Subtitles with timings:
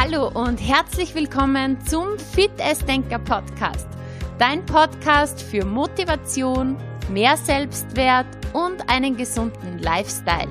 [0.00, 2.52] hallo und herzlich willkommen zum Fit
[2.86, 3.88] Denker Podcast.
[4.38, 6.76] Dein Podcast für Motivation,
[7.10, 10.46] mehr Selbstwert und einen gesunden Lifestyle.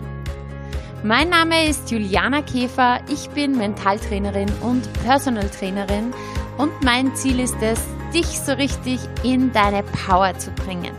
[1.01, 6.13] Mein Name ist Juliana Käfer, ich bin Mentaltrainerin und Personal Trainerin
[6.57, 7.79] und mein Ziel ist es,
[8.13, 10.91] dich so richtig in deine Power zu bringen.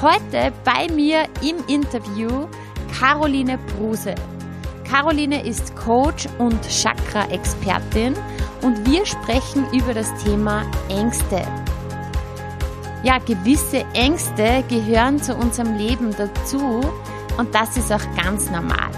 [0.00, 2.48] Heute bei mir im Interview
[2.98, 4.14] Caroline Bruse.
[4.84, 8.14] Caroline ist Coach und Chakra-Expertin
[8.62, 11.42] und wir sprechen über das Thema Ängste.
[13.02, 16.80] Ja, gewisse Ängste gehören zu unserem Leben dazu
[17.36, 18.90] und das ist auch ganz normal.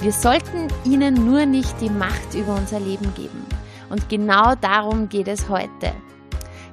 [0.00, 3.46] Wir sollten ihnen nur nicht die Macht über unser Leben geben.
[3.88, 5.92] Und genau darum geht es heute.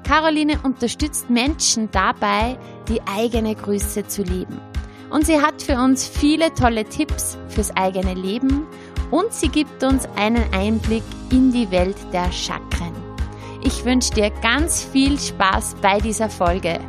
[0.04, 2.58] Caroline unterstützt Menschen dabei,
[2.90, 4.60] die eigene Größe zu leben.
[5.14, 8.66] Und sie hat für uns viele tolle Tipps fürs eigene Leben
[9.12, 12.96] und sie gibt uns einen Einblick in die Welt der Chakren.
[13.64, 16.80] Ich wünsche dir ganz viel Spaß bei dieser Folge.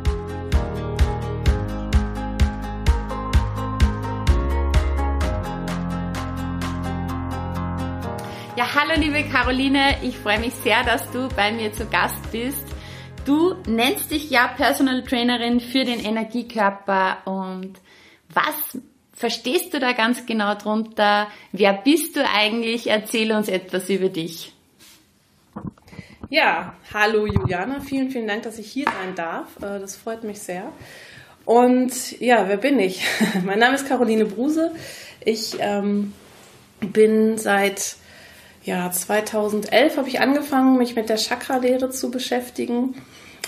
[8.57, 12.65] Ja, hallo liebe Caroline, ich freue mich sehr, dass du bei mir zu Gast bist.
[13.23, 17.84] Du nennst dich ja Personal Trainerin für den Energiekörper und
[18.35, 18.81] was
[19.13, 21.27] verstehst du da ganz genau drunter?
[21.51, 22.87] Wer bist du eigentlich?
[22.87, 24.51] Erzähl uns etwas über dich.
[26.29, 29.57] Ja, hallo Juliana, vielen, vielen Dank, dass ich hier sein darf.
[29.57, 30.71] Äh, das freut mich sehr.
[31.45, 33.03] Und ja, wer bin ich?
[33.45, 34.71] mein Name ist Caroline Bruse.
[35.23, 36.13] Ich ähm,
[36.79, 37.95] bin seit
[38.63, 42.95] ja, 2011 habe ich angefangen, mich mit der Chakra-Lehre zu beschäftigen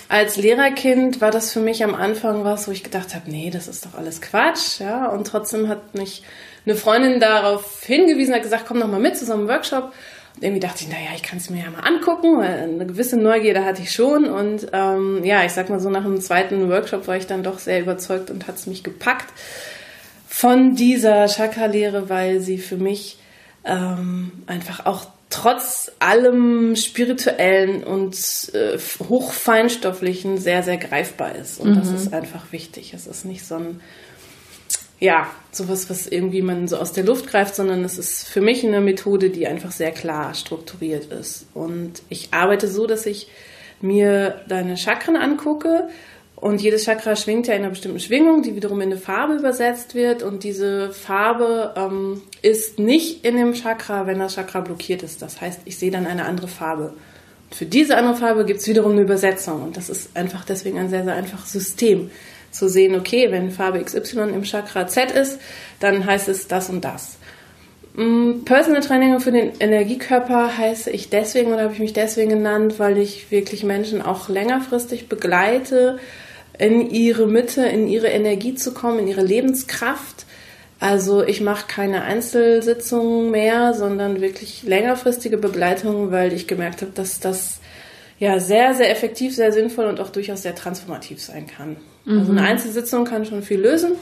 [0.10, 3.68] als Lehrerkind war das für mich am Anfang was, wo ich gedacht habe, nee, das
[3.68, 5.08] ist doch alles Quatsch, ja.
[5.08, 6.24] Und trotzdem hat mich
[6.66, 9.92] eine Freundin darauf hingewiesen, hat gesagt, komm noch mal mit zu so einem Workshop.
[10.36, 13.18] Und irgendwie dachte ich, naja, ich kann es mir ja mal angucken, weil eine gewisse
[13.18, 14.26] Neugierde hatte ich schon.
[14.26, 17.60] Und ähm, ja, ich sag mal so, nach dem zweiten Workshop war ich dann doch
[17.60, 19.34] sehr überzeugt und hat es mich gepackt
[20.28, 23.18] von dieser Chakra-Lehre, weil sie für mich
[23.66, 28.16] ähm, einfach auch trotz allem spirituellen und
[28.54, 28.78] äh,
[29.10, 31.60] hochfeinstofflichen sehr, sehr greifbar ist.
[31.60, 31.76] Und mhm.
[31.80, 32.94] das ist einfach wichtig.
[32.94, 33.82] Es ist nicht so ein,
[35.00, 38.66] ja, sowas, was irgendwie man so aus der Luft greift, sondern es ist für mich
[38.66, 41.46] eine Methode, die einfach sehr klar strukturiert ist.
[41.54, 43.28] Und ich arbeite so, dass ich
[43.82, 45.90] mir deine Chakren angucke
[46.40, 49.96] und jedes Chakra schwingt ja in einer bestimmten Schwingung, die wiederum in eine Farbe übersetzt
[49.96, 50.22] wird.
[50.22, 55.24] Und diese Farbe ähm, ist nicht in dem Chakra, wenn das Chakra blockiert ist.
[55.24, 56.94] Das heißt, ich sehe dann eine andere Farbe.
[57.50, 59.64] Und für diese andere Farbe gibt es wiederum eine Übersetzung.
[59.64, 62.12] Und das ist einfach deswegen ein sehr, sehr einfaches System.
[62.52, 65.40] Zu sehen, okay, wenn Farbe XY im Chakra Z ist,
[65.80, 67.18] dann heißt es das und das.
[67.96, 72.76] Mm, Personal Training für den Energiekörper heiße ich deswegen oder habe ich mich deswegen genannt,
[72.78, 75.98] weil ich wirklich Menschen auch längerfristig begleite
[76.58, 80.26] in ihre Mitte, in ihre Energie zu kommen, in ihre Lebenskraft.
[80.80, 87.20] Also ich mache keine Einzelsitzungen mehr, sondern wirklich längerfristige Begleitungen, weil ich gemerkt habe, dass
[87.20, 87.60] das
[88.20, 91.78] ja sehr, sehr effektiv, sehr sinnvoll und auch durchaus sehr transformativ sein kann.
[92.06, 92.20] Mhm.
[92.20, 92.48] Also eine mhm.
[92.48, 93.94] Einzelsitzung kann schon viel lösen,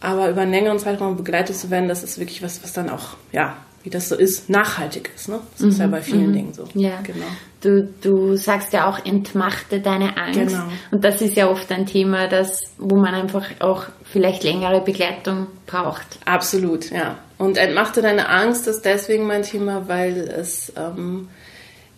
[0.00, 3.16] aber über einen längeren Zeitraum begleitet zu werden, das ist wirklich was, was dann auch
[3.32, 5.28] ja wie das so ist, nachhaltig ist.
[5.28, 5.40] Ne?
[5.52, 5.68] Das mhm.
[5.68, 6.32] ist ja bei vielen mhm.
[6.32, 6.68] Dingen so.
[6.74, 7.26] Ja, genau.
[7.62, 10.38] Du, du sagst ja auch, entmachte deine Angst.
[10.38, 10.64] Genau.
[10.90, 15.46] Und das ist ja oft ein Thema, das, wo man einfach auch vielleicht längere Begleitung
[15.66, 16.18] braucht.
[16.24, 17.18] Absolut, ja.
[17.38, 21.28] Und entmachte deine Angst ist deswegen mein Thema, weil es, ähm,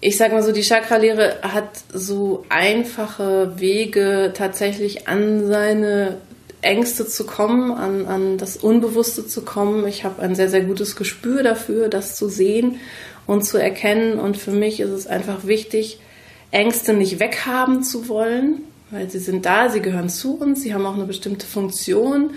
[0.01, 6.19] ich sag mal so, die Chakra-Lehre hat so einfache Wege tatsächlich an seine
[6.65, 9.87] Ängste zu kommen, an, an das Unbewusste zu kommen.
[9.87, 12.81] Ich habe ein sehr, sehr gutes Gespür dafür, das zu sehen
[13.27, 14.19] und zu erkennen.
[14.19, 15.99] Und für mich ist es einfach wichtig,
[16.51, 20.87] Ängste nicht weghaben zu wollen, weil sie sind da, sie gehören zu uns, sie haben
[20.87, 22.31] auch eine bestimmte Funktion.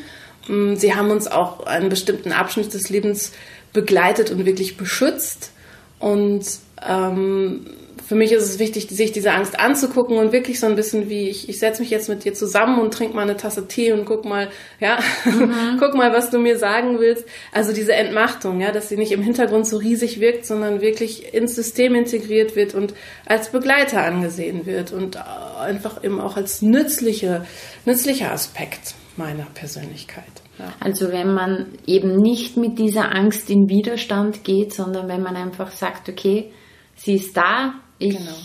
[0.47, 3.31] Mm, sie haben uns auch einen bestimmten Abschnitt des Lebens
[3.73, 5.51] begleitet und wirklich beschützt.
[5.99, 6.45] Und
[6.87, 7.65] ähm,
[8.07, 11.27] für mich ist es wichtig, sich diese Angst anzugucken und wirklich so ein bisschen wie
[11.27, 14.05] ich, ich setze mich jetzt mit dir zusammen und trinke mal eine Tasse Tee und
[14.05, 14.47] guck mal,
[14.79, 15.75] ja, mhm.
[15.79, 17.25] guck mal, was du mir sagen willst.
[17.51, 21.55] Also diese Entmachtung, ja, dass sie nicht im Hintergrund so riesig wirkt, sondern wirklich ins
[21.55, 22.93] System integriert wird und
[23.25, 25.17] als Begleiter angesehen wird und
[25.59, 27.45] einfach eben auch als nützliche,
[27.83, 30.23] nützlicher Aspekt meiner Persönlichkeit.
[30.59, 30.71] Ja.
[30.79, 35.71] Also wenn man eben nicht mit dieser Angst in Widerstand geht, sondern wenn man einfach
[35.71, 36.53] sagt, okay,
[36.95, 38.37] sie ist da, ich genau.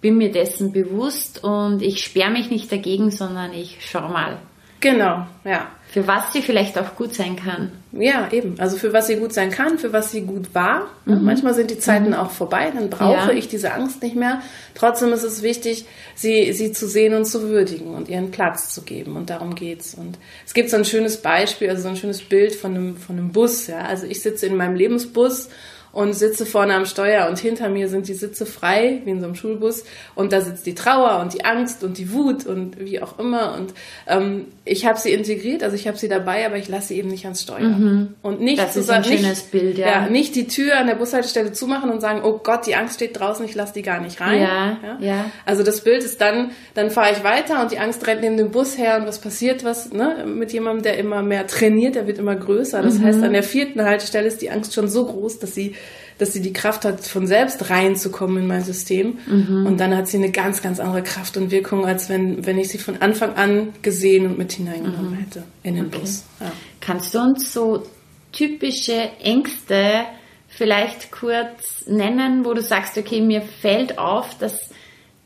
[0.00, 4.38] bin mir dessen bewusst und ich sperre mich nicht dagegen, sondern ich schau mal,
[4.80, 5.68] Genau, ja.
[5.88, 7.72] Für was sie vielleicht auch gut sein kann.
[7.92, 8.54] Ja, eben.
[8.58, 10.88] Also für was sie gut sein kann, für was sie gut war.
[11.04, 11.24] Mhm.
[11.24, 12.14] Manchmal sind die Zeiten mhm.
[12.14, 13.38] auch vorbei, dann brauche ja.
[13.38, 14.40] ich diese Angst nicht mehr.
[14.74, 18.82] Trotzdem ist es wichtig, sie, sie zu sehen und zu würdigen und ihren Platz zu
[18.82, 19.16] geben.
[19.16, 19.94] Und darum geht's.
[19.94, 23.18] Und es gibt so ein schönes Beispiel, also so ein schönes Bild von einem, von
[23.18, 23.66] einem Bus.
[23.66, 23.80] Ja?
[23.80, 25.50] Also ich sitze in meinem Lebensbus
[25.92, 29.26] und sitze vorne am Steuer und hinter mir sind die Sitze frei, wie in so
[29.26, 29.84] einem Schulbus.
[30.14, 33.54] Und da sitzt die Trauer und die Angst und die Wut und wie auch immer.
[33.54, 33.74] Und
[34.06, 37.08] ähm, ich habe sie integriert, also ich habe sie dabei, aber ich lasse sie eben
[37.08, 37.58] nicht ans Steuer.
[37.58, 38.14] Mhm.
[38.22, 39.86] Und nicht das ist ein nicht, schönes Bild, ja.
[39.86, 40.08] ja.
[40.08, 43.44] Nicht die Tür an der Bushaltestelle zumachen und sagen, oh Gott, die Angst steht draußen,
[43.44, 44.40] ich lasse die gar nicht rein.
[44.40, 44.98] Ja, ja.
[45.00, 45.24] ja.
[45.44, 48.52] Also das Bild ist dann, dann fahre ich weiter und die Angst rennt neben dem
[48.52, 52.18] Bus her und was passiert was ne, mit jemandem, der immer mehr trainiert, der wird
[52.18, 52.80] immer größer.
[52.80, 53.06] Das mhm.
[53.06, 55.74] heißt, an der vierten Haltestelle ist die Angst schon so groß, dass sie
[56.20, 59.18] dass sie die Kraft hat, von selbst reinzukommen in mein System.
[59.26, 59.66] Mhm.
[59.66, 62.68] Und dann hat sie eine ganz, ganz andere Kraft und Wirkung, als wenn, wenn ich
[62.68, 65.16] sie von Anfang an gesehen und mit hineingenommen mhm.
[65.16, 65.98] hätte in den okay.
[65.98, 66.24] Bus.
[66.40, 66.52] Ja.
[66.80, 67.84] Kannst du uns so
[68.32, 70.04] typische Ängste
[70.48, 74.70] vielleicht kurz nennen, wo du sagst, okay, mir fällt auf, dass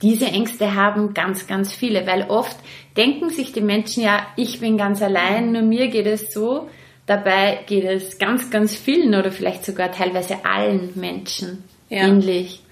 [0.00, 2.56] diese Ängste haben ganz, ganz viele, weil oft
[2.96, 6.68] denken sich die Menschen ja, ich bin ganz allein, nur mir geht es so.
[7.06, 12.06] Dabei geht es ganz, ganz vielen oder vielleicht sogar teilweise allen Menschen ja.
[12.06, 12.62] ähnlich.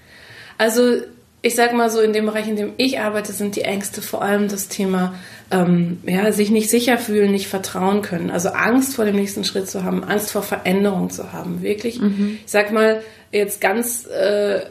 [0.57, 0.97] Also
[1.45, 4.21] ich sag mal so, in dem Bereich, in dem ich arbeite, sind die Ängste vor
[4.21, 5.13] allem das Thema,
[5.51, 8.31] ähm, ja, sich nicht sicher fühlen, nicht vertrauen können.
[8.31, 11.61] Also Angst vor dem nächsten Schritt zu haben, Angst vor Veränderung zu haben.
[11.61, 12.39] Wirklich, mhm.
[12.45, 13.01] ich sag mal,
[13.31, 14.61] jetzt ganz äh,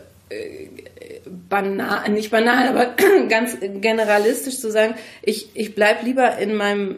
[1.48, 2.94] banal, nicht banal, aber
[3.28, 6.96] ganz generalistisch zu sagen, ich, ich bleib lieber in meinem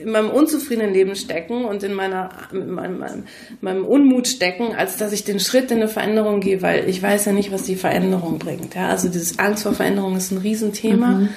[0.00, 3.24] in meinem unzufriedenen Leben stecken und in meiner, in meinem, meinem,
[3.60, 7.26] meinem, Unmut stecken, als dass ich den Schritt in eine Veränderung gehe, weil ich weiß
[7.26, 8.74] ja nicht, was die Veränderung bringt.
[8.74, 8.88] Ja?
[8.88, 11.28] Also dieses Angst vor Veränderung ist ein Riesenthema, mhm.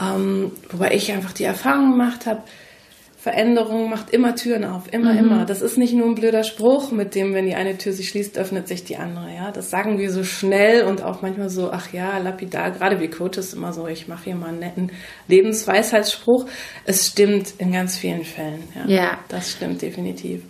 [0.00, 2.42] ähm, wobei ich einfach die Erfahrung gemacht habe,
[3.26, 5.18] Veränderung macht immer Türen auf, immer, mhm.
[5.18, 5.44] immer.
[5.46, 8.38] Das ist nicht nur ein blöder Spruch, mit dem, wenn die eine Tür sich schließt,
[8.38, 9.34] öffnet sich die andere.
[9.34, 12.70] Ja, das sagen wir so schnell und auch manchmal so, ach ja, lapidar.
[12.70, 14.92] Gerade wir Coaches immer so, ich mache hier mal einen netten
[15.26, 16.46] Lebensweisheitsspruch.
[16.84, 18.62] Es stimmt in ganz vielen Fällen.
[18.76, 19.18] Ja, ja.
[19.26, 20.42] das stimmt definitiv.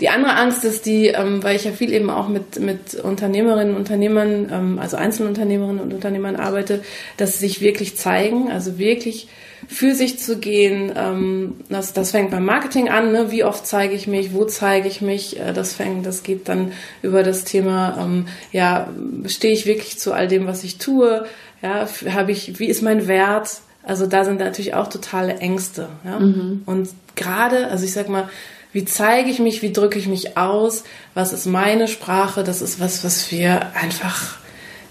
[0.00, 3.76] Die andere Angst ist die, ähm, weil ich ja viel eben auch mit mit Unternehmerinnen,
[3.76, 6.80] Unternehmern, ähm, also Einzelunternehmerinnen und Unternehmern arbeite,
[7.18, 9.28] dass sie sich wirklich zeigen, also wirklich
[9.72, 10.92] für sich zu gehen.
[10.96, 13.12] Ähm, das, das fängt beim Marketing an.
[13.12, 13.30] Ne?
[13.30, 14.32] Wie oft zeige ich mich?
[14.32, 15.40] Wo zeige ich mich?
[15.40, 16.72] Äh, das fängt, das geht dann
[17.02, 18.88] über das Thema, ähm, ja,
[19.26, 21.24] stehe ich wirklich zu all dem, was ich tue?
[21.62, 23.60] Ja, habe ich, wie ist mein Wert?
[23.82, 25.88] Also da sind natürlich auch totale Ängste.
[26.04, 26.20] Ja?
[26.20, 26.62] Mhm.
[26.66, 28.28] Und gerade, also ich sag mal,
[28.72, 30.84] wie zeige ich mich, wie drücke ich mich aus,
[31.14, 34.38] was ist meine Sprache, das ist was, was wir einfach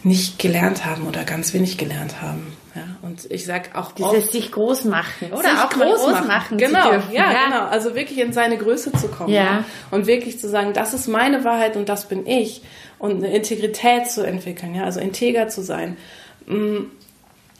[0.04, 2.54] nicht gelernt haben oder ganz wenig gelernt haben.
[2.73, 6.27] Ja, und ich sag auch dieses oft, sich groß machen oder sich auch groß, groß
[6.27, 9.44] machen, genau, ja, ja, genau, also wirklich in seine Größe zu kommen ja.
[9.44, 9.65] ja.
[9.91, 12.62] und wirklich zu sagen, das ist meine Wahrheit und das bin ich
[12.97, 15.97] und eine Integrität zu entwickeln, ja, also integer zu sein.
[16.47, 16.83] Mm,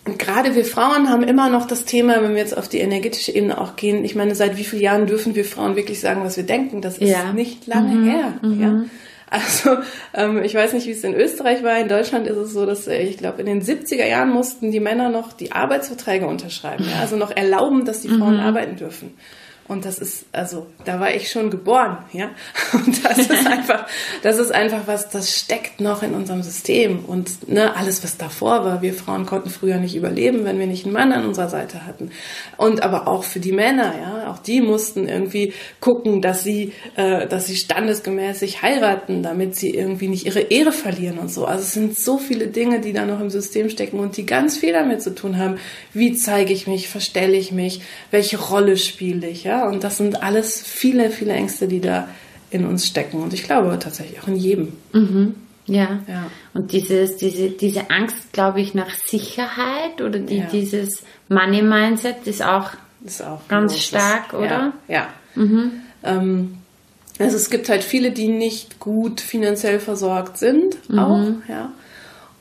[0.06, 3.34] und gerade wir Frauen haben immer noch das Thema, wenn wir jetzt auf die energetische
[3.34, 4.04] Ebene auch gehen.
[4.04, 6.82] Ich meine, seit wie vielen Jahren dürfen wir Frauen wirklich sagen, was wir denken?
[6.82, 7.34] Das ist ja.
[7.34, 8.10] nicht lange mhm.
[8.10, 8.34] her.
[8.42, 8.62] Mhm.
[8.62, 8.84] Ja.
[9.32, 9.78] Also
[10.14, 11.80] ähm, ich weiß nicht, wie es in Österreich war.
[11.80, 14.82] In Deutschland ist es so, dass äh, ich glaube, in den 70er Jahren mussten die
[14.82, 17.00] Männer noch die Arbeitsverträge unterschreiben, ja?
[17.00, 18.42] also noch erlauben, dass die Frauen mhm.
[18.42, 19.14] arbeiten dürfen.
[19.72, 22.32] Und das ist, also, da war ich schon geboren, ja.
[22.74, 23.88] Und das ist einfach,
[24.22, 27.06] das ist einfach was, das steckt noch in unserem System.
[27.06, 30.84] Und ne, alles, was davor war, wir Frauen konnten früher nicht überleben, wenn wir nicht
[30.84, 32.12] einen Mann an unserer Seite hatten.
[32.58, 37.26] Und aber auch für die Männer, ja, auch die mussten irgendwie gucken, dass sie, äh,
[37.28, 41.46] dass sie standesgemäß sich heiraten, damit sie irgendwie nicht ihre Ehre verlieren und so.
[41.46, 44.58] Also es sind so viele Dinge, die da noch im System stecken und die ganz
[44.58, 45.60] viel damit zu tun haben.
[45.94, 47.80] Wie zeige ich mich, verstelle ich mich,
[48.12, 49.61] welche Rolle spiele ich, ja?
[49.68, 52.08] Und das sind alles viele, viele Ängste, die da
[52.50, 53.22] in uns stecken.
[53.22, 54.74] Und ich glaube tatsächlich auch in jedem.
[54.94, 55.36] Mhm.
[55.66, 56.00] Ja.
[56.08, 56.28] ja.
[56.54, 60.46] Und dieses, diese, diese Angst, glaube ich, nach Sicherheit oder die, ja.
[60.52, 62.72] dieses Money-Mindset ist auch,
[63.06, 64.74] ist auch ganz stark, oder?
[64.88, 64.96] Ja.
[64.96, 65.08] ja.
[65.36, 65.72] Mhm.
[66.04, 66.58] Ähm,
[67.20, 71.00] also es gibt halt viele, die nicht gut finanziell versorgt sind, mhm.
[71.00, 71.72] auch, ja.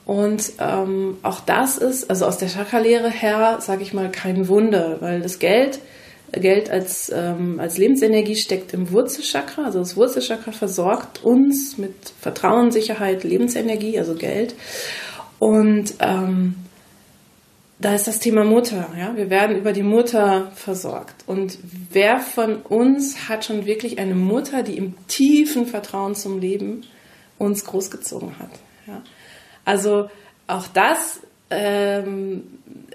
[0.03, 4.97] Und ähm, auch das ist, also aus der Chakra-Lehre her, sage ich mal, kein Wunder,
[4.99, 5.79] weil das Geld
[6.31, 9.65] Geld als, ähm, als Lebensenergie steckt im Wurzelchakra.
[9.65, 14.55] Also das Wurzelchakra versorgt uns mit Vertrauen, Sicherheit, Lebensenergie, also Geld.
[15.39, 16.55] Und ähm,
[17.79, 18.89] da ist das Thema Mutter.
[18.97, 19.15] Ja?
[19.17, 21.23] Wir werden über die Mutter versorgt.
[21.25, 21.57] Und
[21.91, 26.83] wer von uns hat schon wirklich eine Mutter, die im tiefen Vertrauen zum Leben
[27.39, 28.51] uns großgezogen hat?
[28.87, 29.01] Ja?
[29.65, 30.09] Also
[30.47, 32.43] auch das, ähm,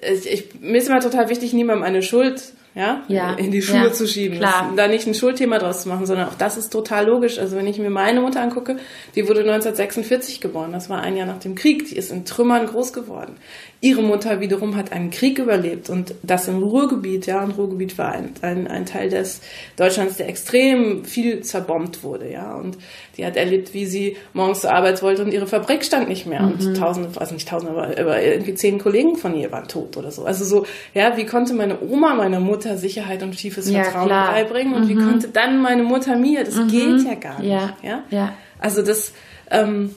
[0.00, 3.32] ich, ich, mir ist immer total wichtig, niemandem eine Schuld ja, Ja.
[3.34, 4.38] in die Schuhe Ja, zu schieben.
[4.38, 4.72] klar.
[4.76, 7.38] Da nicht ein Schuldthema draus zu machen, sondern auch das ist total logisch.
[7.40, 8.76] Also wenn ich mir meine Mutter angucke,
[9.16, 10.70] die wurde 1946 geboren.
[10.72, 11.88] Das war ein Jahr nach dem Krieg.
[11.88, 13.36] Die ist in Trümmern groß geworden.
[13.82, 17.26] Ihre Mutter wiederum hat einen Krieg überlebt und das im Ruhrgebiet.
[17.26, 19.42] Ja, und Ruhrgebiet war ein, ein, ein Teil des
[19.76, 22.30] Deutschlands, der extrem viel zerbombt wurde.
[22.32, 22.78] Ja, und
[23.16, 26.40] die hat erlebt, wie sie morgens zur Arbeit wollte und ihre Fabrik stand nicht mehr
[26.40, 30.10] und tausende, also nicht tausende, aber, aber irgendwie zehn Kollegen von ihr waren tot oder
[30.10, 30.24] so.
[30.24, 34.32] Also so, ja, wie konnte meine Oma meiner Mutter Sicherheit und tiefes Ja, Vertrauen klar.
[34.32, 36.44] beibringen und wie konnte dann meine Mutter mir?
[36.44, 37.50] Das geht ja gar nicht.
[37.50, 38.32] Ja, Ja, ja.
[38.58, 39.12] Also das
[39.50, 39.94] ähm,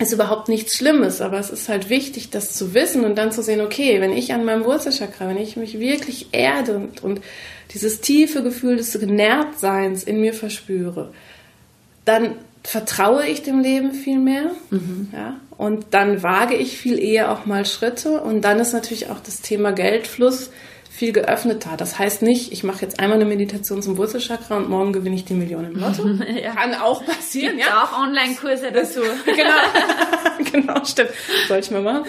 [0.00, 3.42] ist überhaupt nichts Schlimmes, aber es ist halt wichtig, das zu wissen und dann zu
[3.42, 7.20] sehen, okay, wenn ich an meinem Wurzelchakra, wenn ich mich wirklich erde und, und
[7.74, 11.12] dieses tiefe Gefühl des Genährtseins in mir verspüre,
[12.06, 12.32] dann
[12.64, 14.50] vertraue ich dem Leben viel mehr,
[15.12, 19.20] ja, und dann wage ich viel eher auch mal Schritte und dann ist natürlich auch
[19.20, 20.50] das Thema Geldfluss
[21.00, 21.78] viel geöffneter.
[21.78, 25.24] Das heißt nicht, ich mache jetzt einmal eine Meditation zum Wurzelchakra und morgen gewinne ich
[25.24, 26.02] die Million im Lotto.
[26.54, 27.84] Kann auch passieren, Gibt's ja.
[27.84, 29.00] auch Online-Kurse dazu.
[29.24, 31.10] Genau, genau, stimmt.
[31.48, 32.04] Sollte ich mal machen.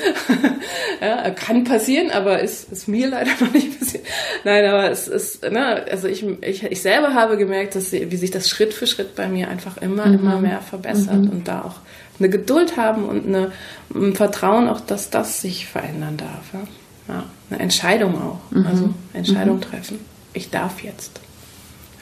[0.99, 4.05] Ja, kann passieren, aber ist, ist mir leider noch nicht passiert.
[4.43, 8.31] Nein, aber es ist, ne, also ich, ich, ich selber habe gemerkt, dass wie sich
[8.31, 11.75] das Schritt für Schritt bei mir einfach immer, immer mehr verbessert und da auch
[12.19, 13.53] eine Geduld haben und eine,
[13.95, 16.53] ein Vertrauen auch, dass das sich verändern darf.
[16.53, 16.67] Ja,
[17.07, 18.39] ja eine Entscheidung auch.
[18.65, 19.99] Also Entscheidung treffen.
[20.33, 21.19] Ich darf jetzt.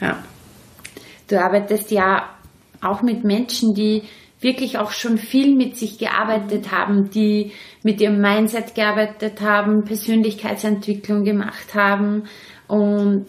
[0.00, 0.22] Ja.
[1.28, 2.28] Du arbeitest ja
[2.80, 4.02] auch mit Menschen, die
[4.40, 7.52] wirklich auch schon viel mit sich gearbeitet haben, die
[7.82, 12.24] mit ihrem Mindset gearbeitet haben, Persönlichkeitsentwicklung gemacht haben
[12.66, 13.26] und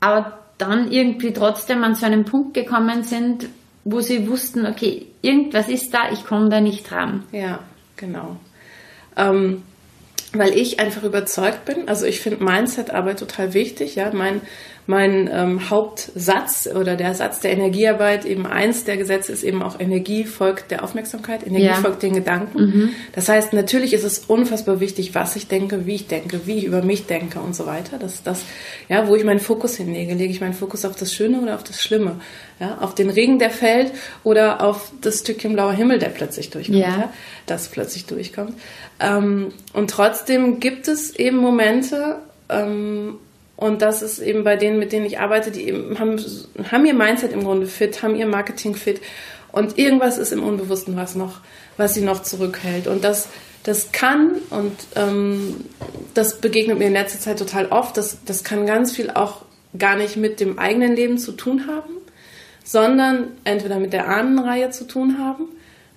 [0.00, 3.48] aber dann irgendwie trotzdem an so einen Punkt gekommen sind,
[3.84, 7.24] wo sie wussten, okay, irgendwas ist da, ich komme da nicht ran.
[7.32, 7.60] Ja,
[7.96, 8.36] genau.
[9.16, 9.62] Ähm,
[10.38, 11.88] weil ich einfach überzeugt bin.
[11.88, 13.94] Also ich finde Mindset-Arbeit total wichtig.
[13.94, 14.40] Ja, mein
[14.86, 19.80] mein ähm, Hauptsatz oder der Satz der Energiearbeit eben eins der Gesetze ist eben auch
[19.80, 21.74] Energie folgt der Aufmerksamkeit, Energie Ja.
[21.74, 22.90] folgt den Gedanken.
[23.12, 26.64] Das heißt, natürlich ist es unfassbar wichtig, was ich denke, wie ich denke, wie ich
[26.64, 27.98] über mich denke und so weiter.
[27.98, 28.42] Das ist das,
[28.88, 30.14] ja, wo ich meinen Fokus hinlege.
[30.14, 32.16] Lege ich meinen Fokus auf das Schöne oder auf das Schlimme?
[32.60, 36.78] Ja, auf den Regen, der fällt oder auf das Stückchen blauer Himmel, der plötzlich durchkommt.
[36.78, 36.88] Ja.
[36.88, 37.12] Ja
[37.46, 38.54] das plötzlich durchkommt.
[39.00, 42.16] Ähm, und trotzdem gibt es eben Momente,
[42.48, 43.16] ähm,
[43.56, 46.18] und das ist eben bei denen, mit denen ich arbeite, die eben haben,
[46.70, 49.00] haben ihr Mindset im Grunde fit, haben ihr Marketing fit
[49.52, 51.40] und irgendwas ist im Unbewussten, was noch,
[51.76, 52.88] was sie noch zurückhält.
[52.88, 53.28] Und das,
[53.62, 55.64] das kann, und ähm,
[56.12, 59.42] das begegnet mir in letzter Zeit total oft, das, das kann ganz viel auch
[59.78, 61.94] gar nicht mit dem eigenen Leben zu tun haben,
[62.64, 65.44] sondern entweder mit der Ahnenreihe zu tun haben.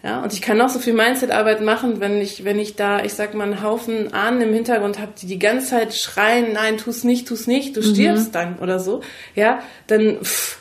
[0.03, 3.13] Ja, und ich kann noch so viel Mindset-Arbeit machen, wenn ich, wenn ich da, ich
[3.13, 7.03] sag mal, einen Haufen Ahnen im Hintergrund habe, die die ganze Zeit schreien, nein, tu's
[7.03, 9.01] nicht, tu's nicht, du stirbst dann oder so,
[9.35, 10.59] ja, dann, pff,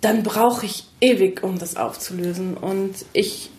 [0.00, 2.56] dann brauche ich ewig, um das aufzulösen.
[2.56, 3.50] Und ich,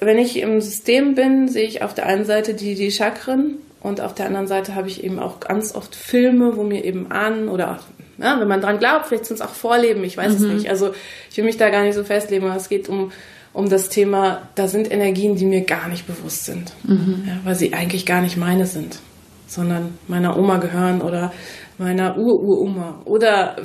[0.00, 4.00] wenn ich im System bin, sehe ich auf der einen Seite die, die Chakren und
[4.00, 7.48] auf der anderen Seite habe ich eben auch ganz oft Filme, wo mir eben Ahnen
[7.48, 7.80] oder
[8.18, 10.68] ja, wenn man dran glaubt, vielleicht sind es auch Vorleben, ich weiß es nicht.
[10.70, 10.94] Also
[11.30, 13.10] ich will mich da gar nicht so festlegen, aber es geht um,
[13.52, 17.74] um das Thema, da sind Energien, die mir gar nicht bewusst sind, ja, weil sie
[17.74, 18.98] eigentlich gar nicht meine sind,
[19.46, 21.32] sondern meiner Oma gehören oder
[21.78, 23.56] meiner Ururoma oder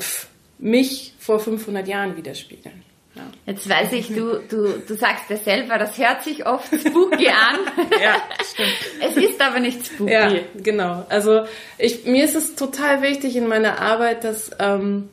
[0.60, 2.84] mich vor 500 Jahren widerspiegeln.
[3.16, 3.24] Ja.
[3.48, 7.58] Jetzt weiß ich, du, du, du sagst ja selber, das hört sich oft spooky an.
[8.02, 8.76] Ja, stimmt.
[9.02, 10.12] Es ist aber nicht spooky.
[10.12, 11.06] Ja, genau.
[11.10, 11.46] Also
[11.80, 15.10] ich, mir ist es total wichtig in meiner Arbeit, dass, ähm,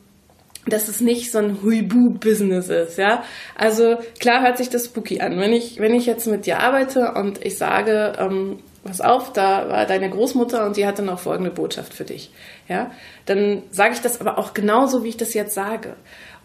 [0.67, 3.23] dass es nicht so ein Huibu-Business ist, ja.
[3.55, 5.39] Also klar hört sich das spooky an.
[5.39, 9.69] Wenn ich, wenn ich jetzt mit dir arbeite und ich sage, ähm, pass auf, da
[9.69, 12.31] war deine Großmutter und die hatte noch folgende Botschaft für dich,
[12.67, 12.91] ja,
[13.25, 15.95] dann sage ich das aber auch genauso, wie ich das jetzt sage.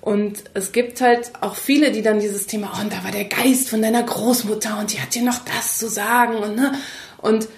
[0.00, 3.26] Und es gibt halt auch viele, die dann dieses Thema, oh, und da war der
[3.26, 6.72] Geist von deiner Großmutter und die hat dir noch das zu sagen und ne,
[7.18, 7.48] und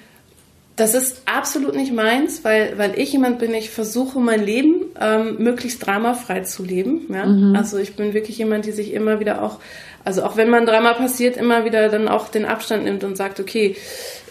[0.82, 5.36] das ist absolut nicht meins, weil, weil ich jemand bin, ich versuche mein Leben ähm,
[5.38, 7.06] möglichst dramafrei zu leben.
[7.08, 7.24] Ja?
[7.56, 9.60] Also ich bin wirklich jemand, die sich immer wieder auch,
[10.04, 13.38] also auch wenn man Drama passiert, immer wieder dann auch den Abstand nimmt und sagt,
[13.38, 13.76] okay,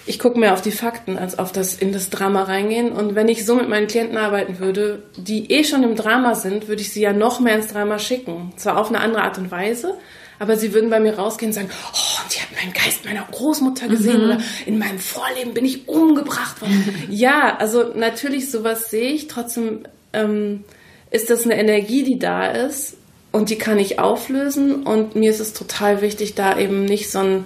[0.06, 2.92] ich gucke mehr auf die Fakten, als auf das in das Drama reingehen.
[2.92, 6.68] Und wenn ich so mit meinen Klienten arbeiten würde, die eh schon im Drama sind,
[6.68, 8.52] würde ich sie ja noch mehr ins Drama schicken.
[8.58, 9.94] Zwar auf eine andere Art und Weise,
[10.38, 13.88] aber sie würden bei mir rausgehen und sagen, oh, die hat meinen Geist meiner Großmutter
[13.88, 17.08] gesehen oder in meinem Vorleben bin ich umgebracht worden.
[17.10, 19.28] ja, also natürlich sowas sehe ich.
[19.28, 19.82] Trotzdem
[20.14, 20.64] ähm,
[21.10, 22.98] ist das eine Energie, die da ist
[23.32, 24.84] und die kann ich auflösen.
[24.84, 27.46] Und mir ist es total wichtig, da eben nicht so ein,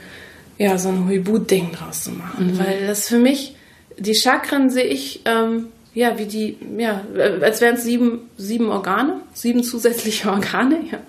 [0.58, 2.58] ja, so ein Huibu-Ding draus zu machen.
[2.58, 3.56] Weil das für mich,
[3.98, 7.02] die Chakren sehe ich ähm, ja, wie die, ja,
[7.42, 11.00] als wären es sieben, sieben Organe, sieben zusätzliche Organe, ja.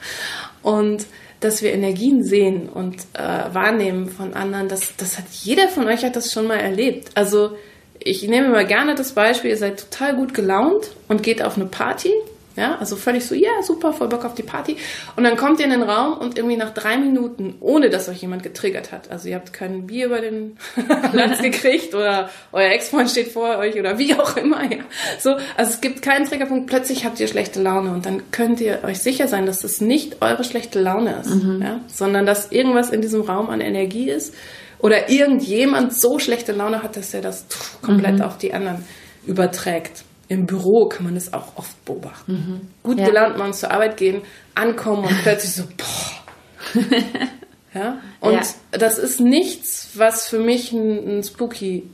[0.63, 1.05] Und
[1.47, 6.05] dass wir Energien sehen und äh, wahrnehmen von anderen, das, das hat jeder von euch
[6.05, 7.11] hat das schon mal erlebt.
[7.15, 7.57] Also
[7.99, 11.67] ich nehme mal gerne das Beispiel, ihr seid total gut gelaunt und geht auf eine
[11.67, 12.13] Party
[12.57, 14.77] ja, also völlig so, ja, super, voll Bock auf die Party.
[15.15, 18.23] Und dann kommt ihr in den Raum und irgendwie nach drei Minuten, ohne dass euch
[18.23, 20.57] jemand getriggert hat, also ihr habt kein Bier über den
[21.13, 24.79] Platz gekriegt oder euer Ex-Freund steht vor euch oder wie auch immer, ja.
[25.19, 28.81] So, also es gibt keinen Triggerpunkt, plötzlich habt ihr schlechte Laune und dann könnt ihr
[28.85, 31.61] euch sicher sein, dass das nicht eure schlechte Laune ist, mhm.
[31.63, 34.35] ja, sondern dass irgendwas in diesem Raum an Energie ist
[34.79, 37.45] oder irgendjemand so schlechte Laune hat, dass er das
[37.83, 38.23] komplett mhm.
[38.23, 38.85] auf die anderen
[39.27, 42.33] überträgt im Büro kann man das auch oft beobachten.
[42.33, 42.61] Mhm.
[42.83, 43.07] Gut ja.
[43.07, 44.23] gelernt, man zur Arbeit gehen,
[44.55, 46.83] ankommen und plötzlich so, boah.
[47.75, 47.99] ja?
[48.21, 48.43] Und ja.
[48.73, 51.89] das ist nichts, was für mich einen, spooky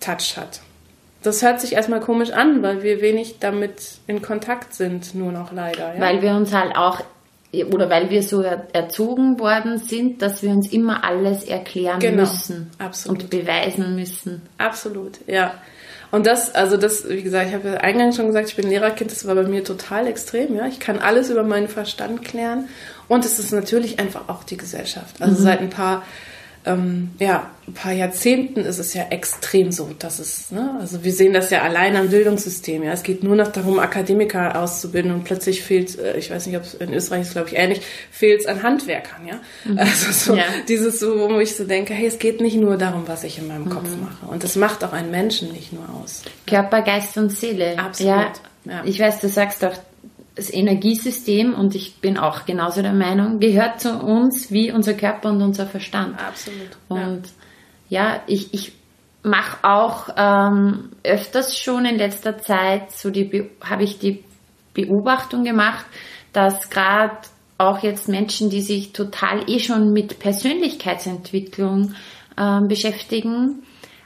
[0.00, 0.60] Touch hat.
[1.22, 5.52] Das hört sich erstmal komisch an, weil wir wenig damit in Kontakt sind, nur noch
[5.52, 5.94] leider.
[5.94, 6.00] Ja?
[6.00, 7.02] Weil wir uns halt auch
[7.72, 12.22] oder weil wir so erzogen worden sind, dass wir uns immer alles erklären genau.
[12.22, 13.22] müssen Absolut.
[13.24, 14.42] und beweisen müssen.
[14.56, 15.54] Absolut, ja.
[16.10, 19.12] Und das, also das, wie gesagt, ich habe ja eingangs schon gesagt, ich bin Lehrerkind,
[19.12, 20.66] das war bei mir total extrem, ja.
[20.66, 22.68] Ich kann alles über meinen Verstand klären.
[23.08, 25.20] Und es ist natürlich einfach auch die Gesellschaft.
[25.20, 25.44] Also mhm.
[25.44, 26.02] seit ein paar
[26.66, 31.12] ähm, ja, ein paar Jahrzehnten ist es ja extrem so, dass es, ne, also wir
[31.12, 35.24] sehen das ja allein am Bildungssystem, ja, es geht nur noch darum, Akademiker auszubilden und
[35.24, 38.40] plötzlich fehlt, äh, ich weiß nicht, ob es in Österreich ist, glaube ich, ähnlich, fehlt
[38.40, 39.78] es an Handwerkern, ja, mhm.
[39.78, 40.44] also so, ja.
[40.68, 43.48] dieses so, wo ich so denke, hey, es geht nicht nur darum, was ich in
[43.48, 43.70] meinem mhm.
[43.70, 46.22] Kopf mache und es macht auch einen Menschen nicht nur aus.
[46.46, 47.78] Körper, Geist und Seele.
[47.78, 48.10] Absolut.
[48.10, 48.32] Ja,
[48.66, 48.82] ja.
[48.84, 49.72] Ich weiß, du sagst doch,
[50.40, 55.30] das Energiesystem, und ich bin auch genauso der Meinung, gehört zu uns wie unser Körper
[55.30, 56.18] und unser Verstand.
[56.18, 56.78] Absolut.
[56.88, 57.22] Und
[57.88, 58.72] ja, ja ich, ich
[59.22, 64.24] mache auch ähm, öfters schon in letzter Zeit, so die habe ich die
[64.72, 65.84] Beobachtung gemacht,
[66.32, 67.18] dass gerade
[67.58, 71.94] auch jetzt Menschen, die sich total eh schon mit Persönlichkeitsentwicklung
[72.38, 73.62] äh, beschäftigen,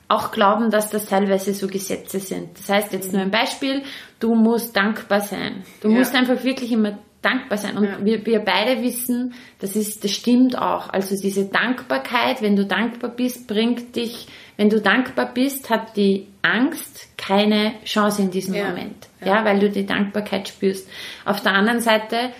[0.08, 2.58] auch glauben, dass das teilweise so Gesetze sind.
[2.58, 3.82] Das heißt, jetzt nur ein Beispiel,
[4.20, 5.64] du musst dankbar sein.
[5.80, 5.98] Du ja.
[5.98, 7.76] musst einfach wirklich immer dankbar sein.
[7.76, 8.04] Und ja.
[8.04, 10.90] wir, wir beide wissen, das ist, das stimmt auch.
[10.90, 16.28] Also diese Dankbarkeit, wenn du dankbar bist, bringt dich, wenn du dankbar bist, hat die
[16.42, 18.68] Angst keine Chance in diesem ja.
[18.68, 19.08] Moment.
[19.20, 19.38] Ja.
[19.38, 20.88] ja, weil du die Dankbarkeit spürst.
[21.24, 22.30] Auf der anderen Seite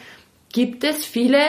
[0.52, 1.40] gibt es viele,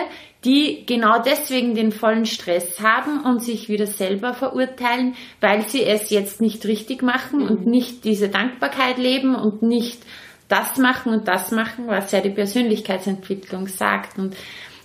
[0.45, 6.11] die genau deswegen den vollen Stress haben und sich wieder selber verurteilen, weil sie es
[6.11, 7.47] jetzt nicht richtig machen mhm.
[7.47, 10.03] und nicht diese Dankbarkeit leben und nicht
[10.47, 14.19] das machen und das machen, was ja die Persönlichkeitsentwicklung sagt.
[14.19, 14.35] Und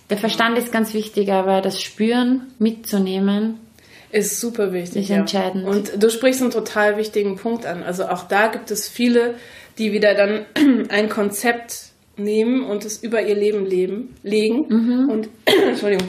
[0.09, 3.59] der Verstand ist ganz wichtig, aber das Spüren mitzunehmen
[4.11, 5.03] ist super wichtig.
[5.03, 5.17] Ist ja.
[5.17, 5.65] entscheidend.
[5.65, 7.83] Und du sprichst einen total wichtigen Punkt an.
[7.83, 9.35] Also auch da gibt es viele,
[9.77, 10.45] die wieder dann
[10.89, 11.90] ein Konzept
[12.23, 15.09] nehmen und es über ihr Leben leben, legen mhm.
[15.09, 15.29] und
[15.67, 16.07] Entschuldigung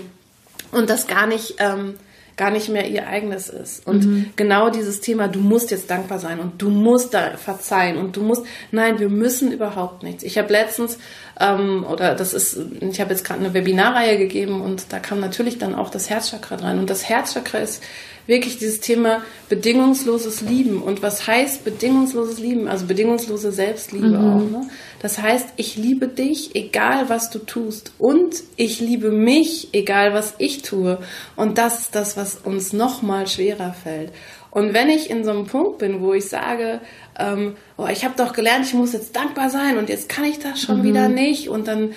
[0.72, 1.94] und das gar nicht ähm,
[2.36, 3.86] gar nicht mehr ihr eigenes ist.
[3.86, 4.30] Und mhm.
[4.36, 8.22] genau dieses Thema, du musst jetzt dankbar sein und du musst da verzeihen und du
[8.22, 10.22] musst, nein, wir müssen überhaupt nichts.
[10.22, 10.98] Ich habe letztens,
[11.40, 15.58] ähm, oder das ist, ich habe jetzt gerade eine Webinarreihe gegeben und da kam natürlich
[15.58, 16.78] dann auch das Herzchakra dran.
[16.78, 17.82] Und das Herzchakra ist
[18.26, 20.82] wirklich dieses Thema bedingungsloses Lieben.
[20.82, 22.68] Und was heißt bedingungsloses Lieben?
[22.68, 24.16] Also bedingungslose Selbstliebe mhm.
[24.16, 24.50] auch.
[24.50, 24.68] Ne?
[25.00, 27.92] Das heißt, ich liebe dich, egal was du tust.
[27.98, 30.98] Und ich liebe mich, egal was ich tue.
[31.34, 34.12] Und das ist das, was uns noch mal schwerer fällt.
[34.52, 36.80] Und wenn ich in so einem Punkt bin, wo ich sage,
[37.18, 40.40] ähm, oh, ich habe doch gelernt, ich muss jetzt dankbar sein und jetzt kann ich
[40.40, 40.84] das schon mhm.
[40.84, 41.94] wieder nicht und dann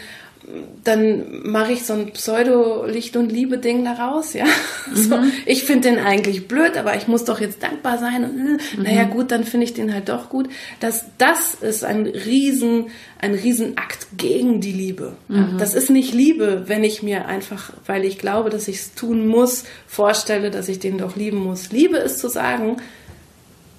[0.84, 4.46] dann mache ich so ein Pseudo-Licht- und Liebe-Ding daraus, ja.
[4.88, 4.96] Mhm.
[4.96, 8.24] So, ich finde den eigentlich blöd, aber ich muss doch jetzt dankbar sein.
[8.24, 8.84] Und, äh, mhm.
[8.84, 10.48] Naja, gut, dann finde ich den halt doch gut.
[10.80, 12.88] Das, das ist ein riesen,
[13.20, 15.14] ein Riesenakt gegen die Liebe.
[15.28, 15.58] Mhm.
[15.58, 19.26] Das ist nicht Liebe, wenn ich mir einfach, weil ich glaube, dass ich es tun
[19.28, 21.72] muss, vorstelle, dass ich den doch lieben muss.
[21.72, 22.78] Liebe ist zu sagen,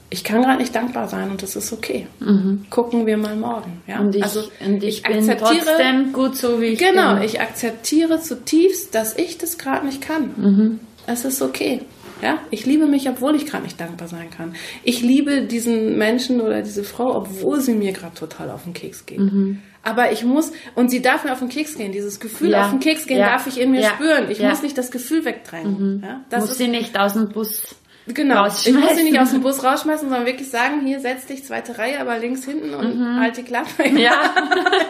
[0.08, 2.06] ich kann gerade nicht dankbar sein und das ist okay.
[2.20, 2.66] Mhm.
[2.70, 3.82] Gucken wir mal morgen.
[3.86, 4.00] Ja?
[4.00, 7.02] Und ich, also, und ich, ich bin trotzdem gut so, wie ich genau, bin.
[7.02, 10.30] Genau, ich akzeptiere zutiefst, dass ich das gerade nicht kann.
[10.36, 10.80] Mhm.
[11.06, 11.80] Es ist okay.
[12.22, 14.54] Ja, ich liebe mich, obwohl ich gerade nicht dankbar sein kann.
[14.84, 19.04] Ich liebe diesen Menschen oder diese Frau, obwohl sie mir gerade total auf den Keks
[19.04, 19.18] geht.
[19.18, 19.60] Mhm.
[19.82, 21.92] Aber ich muss, und sie darf mir auf den Keks gehen.
[21.92, 22.64] Dieses Gefühl ja.
[22.64, 23.32] auf den Keks gehen ja.
[23.32, 23.90] darf ich in mir ja.
[23.90, 24.30] spüren.
[24.30, 25.96] Ich muss nicht das Gefühl wegdrängen.
[25.96, 26.02] Mhm.
[26.02, 27.76] Ja, das muss sie nicht aus dem Bus
[28.08, 31.44] Genau, ich muss sie nicht aus dem Bus rausschmeißen, sondern wirklich sagen, hier setz dich
[31.44, 33.20] zweite Reihe, aber links hinten und mhm.
[33.20, 33.66] halt die Klappe.
[33.96, 34.34] Ja.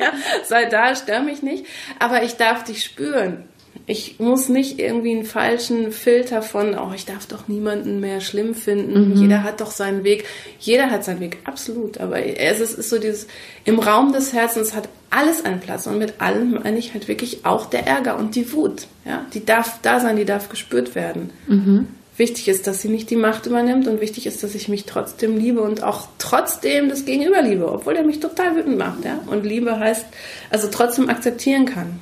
[0.00, 0.12] ja.
[0.44, 1.64] Sei da, stör mich nicht.
[1.98, 3.44] Aber ich darf dich spüren.
[3.88, 8.55] Ich muss nicht irgendwie einen falschen Filter von, oh, ich darf doch niemanden mehr schlimm
[8.55, 9.11] finden.
[9.11, 9.16] Mhm.
[9.16, 10.24] Jeder hat doch seinen Weg.
[10.59, 11.98] Jeder hat seinen Weg, absolut.
[11.98, 13.29] Aber es ist, ist so dieses,
[13.64, 15.87] im Raum des Herzens hat alles einen Platz.
[15.87, 18.88] Und mit allem meine ich halt wirklich auch der Ärger und die Wut.
[19.05, 21.31] Ja, die darf da sein, die darf gespürt werden.
[21.46, 21.87] Mhm.
[22.16, 25.37] Wichtig ist, dass sie nicht die Macht übernimmt und wichtig ist, dass ich mich trotzdem
[25.37, 29.05] liebe und auch trotzdem das Gegenüber liebe, obwohl er mich total wütend macht.
[29.05, 29.20] Ja?
[29.26, 30.07] Und Liebe heißt,
[30.50, 32.00] also trotzdem akzeptieren kann,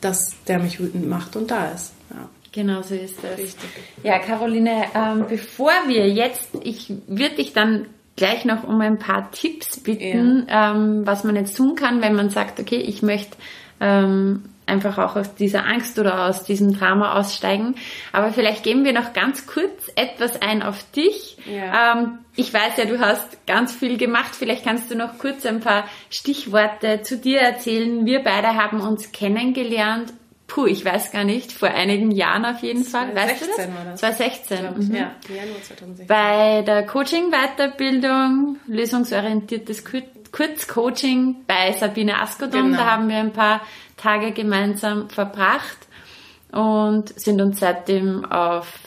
[0.00, 1.92] dass der mich wütend macht und da ist.
[2.10, 2.28] Ja.
[2.52, 3.38] Genau so ist das.
[3.38, 3.68] Richtig.
[4.02, 9.30] Ja, Caroline, ähm, bevor wir jetzt, ich würde dich dann gleich noch um ein paar
[9.32, 10.74] Tipps bitten, ja.
[10.74, 13.36] ähm, was man jetzt tun kann, wenn man sagt, okay, ich möchte
[13.80, 17.76] ähm, einfach auch aus dieser Angst oder aus diesem Drama aussteigen.
[18.12, 21.38] Aber vielleicht geben wir noch ganz kurz etwas ein auf dich.
[21.46, 21.92] Ja.
[21.92, 24.34] Ähm, ich weiß ja, du hast ganz viel gemacht.
[24.36, 28.04] Vielleicht kannst du noch kurz ein paar Stichworte zu dir erzählen.
[28.04, 30.12] Wir beide haben uns kennengelernt.
[30.48, 33.14] Puh, ich weiß gar nicht, vor einigen Jahren auf jeden Fall.
[33.16, 33.58] Weißt du das?
[33.58, 34.00] War das?
[34.00, 34.58] 2016.
[34.76, 34.94] Mhm.
[34.94, 36.06] Ja, Januar 2016.
[36.06, 39.84] Bei der Coaching-Weiterbildung, lösungsorientiertes
[40.36, 42.72] Kurzcoaching bei Sabine Askodom.
[42.72, 42.76] Genau.
[42.76, 43.62] Da haben wir ein paar
[43.96, 45.78] Tage gemeinsam verbracht
[46.52, 48.78] und sind uns seitdem auf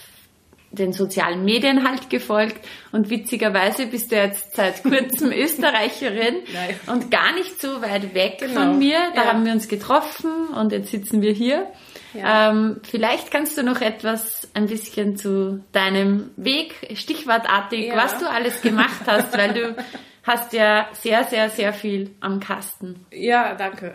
[0.71, 6.79] den sozialen Medien halt gefolgt und witzigerweise bist du jetzt seit kurzem Österreicherin Nein.
[6.85, 8.61] und gar nicht so weit weg genau.
[8.61, 8.99] von mir.
[9.15, 9.29] Da ja.
[9.29, 11.65] haben wir uns getroffen und jetzt sitzen wir hier.
[12.13, 12.51] Ja.
[12.51, 17.95] Ähm, vielleicht kannst du noch etwas ein bisschen zu deinem Weg, stichwortartig, ja.
[17.95, 19.75] was du alles gemacht hast, weil du
[20.29, 23.03] hast ja sehr, sehr, sehr viel am Kasten.
[23.11, 23.93] Ja, danke.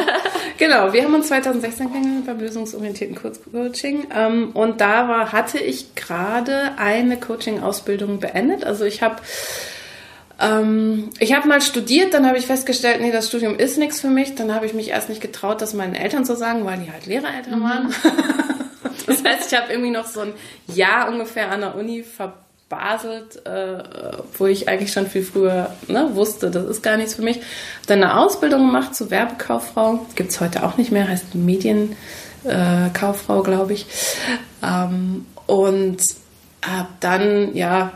[0.58, 3.16] genau, wir haben uns 2016 kennengelernt beim lösungsorientierten
[3.52, 8.64] Coaching ähm, und da war, hatte ich gerade eine Coaching-Ausbildung beendet.
[8.64, 9.16] Also ich habe
[10.40, 14.08] ähm, ich habe mal studiert, dann habe ich festgestellt, nee, das Studium ist nichts für
[14.08, 14.34] mich.
[14.34, 17.06] Dann habe ich mich erst nicht getraut, das meinen Eltern zu sagen, weil die halt
[17.06, 17.62] Lehrereltern mhm.
[17.62, 17.94] waren.
[19.06, 20.32] das heißt, ich habe irgendwie noch so ein
[20.66, 23.82] Jahr ungefähr an der Uni verbracht Baselt, äh,
[24.38, 27.40] wo ich eigentlich schon viel früher ne, wusste, das ist gar nichts für mich.
[27.86, 30.06] Dann eine Ausbildung gemacht zur Werbekauffrau.
[30.14, 33.86] Gibt es heute auch nicht mehr, heißt Medienkauffrau, äh, glaube ich.
[34.62, 35.98] Ähm, und
[36.64, 37.92] habe dann, ja,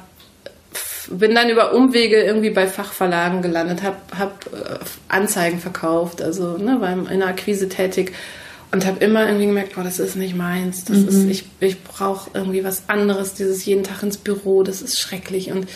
[1.11, 4.79] bin dann über Umwege irgendwie bei Fachverlagen gelandet, habe hab, äh,
[5.09, 8.13] Anzeigen verkauft, also ne, war in der Akquise tätig
[8.71, 10.85] und habe immer irgendwie gemerkt, boah, das ist nicht meins.
[10.85, 11.09] Das mhm.
[11.09, 15.51] ist, ich, ich brauche irgendwie was anderes, dieses jeden Tag ins Büro, das ist schrecklich.
[15.51, 15.69] Und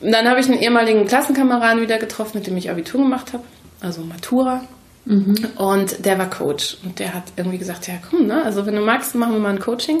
[0.00, 3.44] dann habe ich einen ehemaligen Klassenkameraden wieder getroffen, mit dem ich Abitur gemacht habe,
[3.80, 4.62] also Matura.
[5.04, 5.36] Mhm.
[5.56, 8.42] Und der war Coach und der hat irgendwie gesagt, ja komm, ne?
[8.42, 10.00] also wenn du magst, machen wir mal ein Coaching.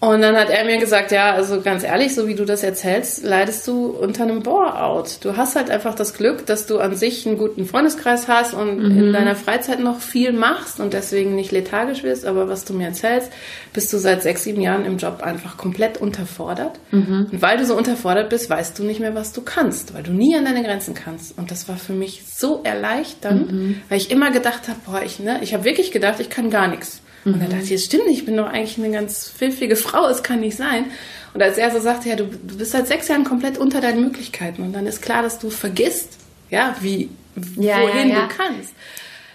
[0.00, 3.24] Und dann hat er mir gesagt, ja, also ganz ehrlich, so wie du das erzählst,
[3.24, 5.18] leidest du unter einem Bore-out.
[5.22, 8.78] Du hast halt einfach das Glück, dass du an sich einen guten Freundeskreis hast und
[8.78, 8.98] mhm.
[8.98, 12.26] in deiner Freizeit noch viel machst und deswegen nicht lethargisch wirst.
[12.26, 13.32] Aber was du mir erzählst,
[13.72, 16.78] bist du seit sechs, sieben Jahren im Job einfach komplett unterfordert.
[16.92, 17.30] Mhm.
[17.32, 20.12] Und weil du so unterfordert bist, weißt du nicht mehr, was du kannst, weil du
[20.12, 21.36] nie an deine Grenzen kannst.
[21.36, 23.82] Und das war für mich so erleichternd, mhm.
[23.88, 26.68] weil ich immer gedacht habe, boah, ich, ne, ich habe wirklich gedacht, ich kann gar
[26.68, 27.00] nichts.
[27.24, 30.08] Und dann dachte ich, das stimmt nicht, ich bin doch eigentlich eine ganz pfiffige Frau,
[30.08, 30.86] es kann nicht sein.
[31.34, 34.02] Und als er so sagte, ja, du, du bist seit sechs Jahren komplett unter deinen
[34.02, 36.16] Möglichkeiten und dann ist klar, dass du vergisst,
[36.50, 37.10] ja, wie,
[37.56, 38.26] ja, wohin ja, ja.
[38.26, 38.74] du kannst.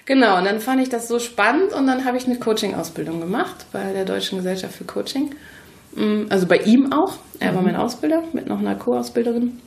[0.05, 3.67] Genau, und dann fand ich das so spannend und dann habe ich eine Coaching-Ausbildung gemacht
[3.71, 5.33] bei der Deutschen Gesellschaft für Coaching.
[5.95, 7.17] Mm, also bei ihm auch.
[7.39, 7.55] Er mhm.
[7.55, 9.59] war mein Ausbilder mit noch einer Co-Ausbilderin.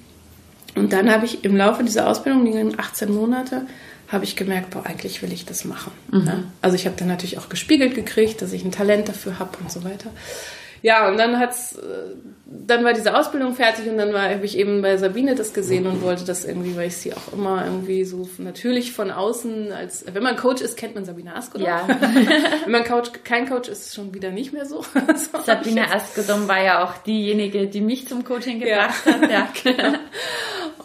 [0.74, 3.66] Und dann habe ich im Laufe dieser Ausbildung, die gingen 18 Monate,
[4.08, 5.92] habe ich gemerkt, boah, eigentlich will ich das machen.
[6.10, 6.24] Mhm.
[6.24, 6.44] Ne?
[6.62, 9.70] Also ich habe dann natürlich auch gespiegelt gekriegt, dass ich ein Talent dafür habe und
[9.70, 10.10] so weiter.
[10.82, 12.14] Ja, und dann hat's, äh,
[12.46, 16.02] dann war diese Ausbildung fertig und dann habe ich eben bei Sabine das gesehen und
[16.02, 20.22] wollte das irgendwie, weil ich sie auch immer irgendwie so natürlich von außen als, wenn
[20.22, 21.66] man Coach ist, kennt man Sabine Askodom.
[21.66, 21.88] Ja.
[22.64, 24.82] wenn man Coach, kein Coach ist, ist es schon wieder nicht mehr so.
[25.16, 29.12] so Sabine Askodom war ja auch diejenige, die mich zum Coaching gebracht ja.
[29.12, 29.30] hat.
[29.30, 29.48] Ja.
[29.64, 29.98] Genau.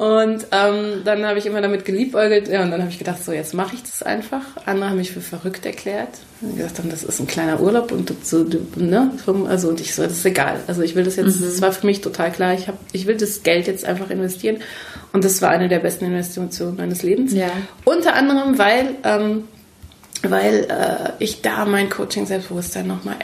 [0.01, 2.47] Und ähm, dann habe ich immer damit geliebäugelt.
[2.47, 4.41] Ja, und dann habe ich gedacht, so jetzt mache ich das einfach.
[4.65, 6.09] Andere haben mich für verrückt erklärt.
[6.41, 8.43] Und gesagt haben, das ist ein kleiner Urlaub und so,
[8.77, 9.11] ne?
[9.47, 10.59] Also und ich so, das ist egal.
[10.65, 11.45] Also ich will das jetzt, mhm.
[11.45, 12.55] das war für mich total klar.
[12.55, 14.57] Ich habe, ich will das Geld jetzt einfach investieren.
[15.13, 17.31] Und das war eine der besten Investitionen meines Lebens.
[17.33, 17.51] Ja.
[17.85, 19.43] Unter anderem, weil ähm,
[20.23, 23.17] weil äh, ich da mein Coaching-Selbstbewusstsein nochmal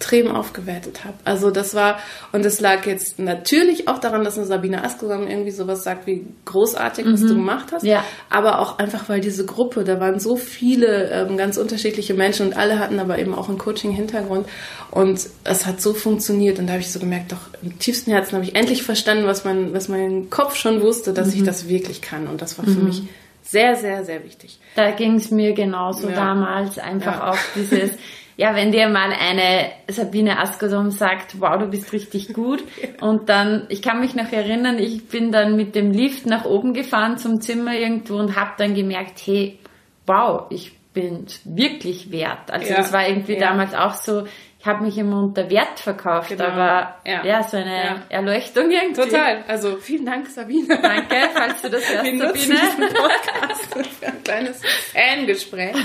[0.00, 1.14] extrem aufgewertet habe.
[1.24, 1.98] Also das war,
[2.32, 6.24] und das lag jetzt natürlich auch daran, dass eine Sabine Askelson irgendwie sowas sagt wie
[6.46, 7.28] großartig, was mhm.
[7.28, 8.02] du gemacht hast, ja.
[8.30, 12.56] aber auch einfach, weil diese Gruppe, da waren so viele ähm, ganz unterschiedliche Menschen und
[12.56, 14.48] alle hatten aber eben auch einen Coaching-Hintergrund
[14.90, 18.36] und es hat so funktioniert und da habe ich so gemerkt, doch im tiefsten Herzen
[18.36, 21.34] habe ich endlich verstanden, was mein, was mein Kopf schon wusste, dass mhm.
[21.34, 22.86] ich das wirklich kann und das war für mhm.
[22.86, 23.02] mich
[23.42, 24.60] sehr, sehr, sehr wichtig.
[24.76, 26.14] Da ging es mir genauso ja.
[26.14, 26.78] damals.
[26.78, 27.30] Einfach ja.
[27.32, 27.90] auch dieses,
[28.40, 32.64] ja, wenn dir mal eine Sabine Askodom sagt, wow, du bist richtig gut.
[33.02, 36.72] Und dann, ich kann mich noch erinnern, ich bin dann mit dem Lift nach oben
[36.72, 39.58] gefahren zum Zimmer irgendwo und habe dann gemerkt, hey,
[40.06, 42.50] wow, ich bin wirklich wert.
[42.50, 42.78] Also ja.
[42.78, 43.40] das war irgendwie ja.
[43.40, 44.24] damals auch so,
[44.60, 46.44] ich habe mich immer unter Wert verkauft, genau.
[46.44, 47.24] aber ja.
[47.24, 48.02] ja, so eine ja.
[48.10, 49.00] Erleuchtung irgendwie.
[49.00, 49.42] Total.
[49.48, 50.78] Also vielen Dank, Sabine.
[50.82, 52.58] Danke, falls du das hörst, Wir Sabine.
[52.92, 54.60] Podcast für ein kleines
[54.92, 55.76] Fan-Gespräch.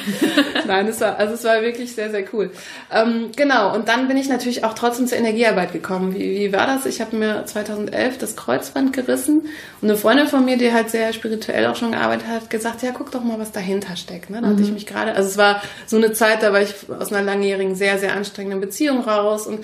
[0.68, 2.52] Nein, es war, also es war wirklich sehr, sehr cool.
[2.92, 6.14] Ähm, genau, und dann bin ich natürlich auch trotzdem zur Energiearbeit gekommen.
[6.14, 6.86] Wie, wie war das?
[6.86, 9.48] Ich habe mir 2011 das Kreuzband gerissen
[9.82, 12.92] und eine Freundin von mir, die halt sehr spirituell auch schon gearbeitet hat, gesagt, ja,
[12.92, 14.30] guck doch mal, was dahinter steckt.
[14.30, 14.42] Ne?
[14.42, 14.52] Da mhm.
[14.52, 17.22] hatte ich mich gerade, also es war so eine Zeit, da war ich aus einer
[17.22, 19.60] langjährigen, sehr, sehr anstrengenden Beziehung raus und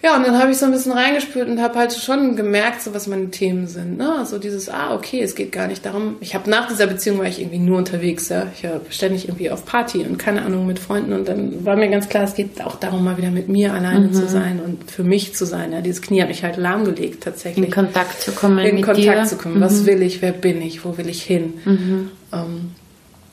[0.00, 2.94] ja, und dann habe ich so ein bisschen reingespürt und habe halt schon gemerkt, so
[2.94, 3.98] was meine Themen sind.
[3.98, 4.14] Ne?
[4.16, 6.16] Also dieses, ah, okay, es geht gar nicht darum.
[6.20, 8.46] Ich habe nach dieser Beziehung war ich irgendwie nur unterwegs, ja.
[8.54, 11.12] Ich war ständig irgendwie auf Party und keine Ahnung mit Freunden.
[11.12, 14.06] Und dann war mir ganz klar, es geht auch darum, mal wieder mit mir alleine
[14.06, 14.12] mhm.
[14.12, 15.72] zu sein und für mich zu sein.
[15.72, 17.66] Ja, dieses Knie hat mich halt lahmgelegt tatsächlich.
[17.66, 18.58] In Kontakt zu kommen.
[18.60, 19.24] In Kontakt dir.
[19.24, 19.56] zu kommen.
[19.56, 19.62] Mhm.
[19.62, 20.22] Was will ich?
[20.22, 20.84] Wer bin ich?
[20.84, 21.54] Wo will ich hin?
[21.64, 22.10] Mhm.
[22.32, 22.70] Ähm,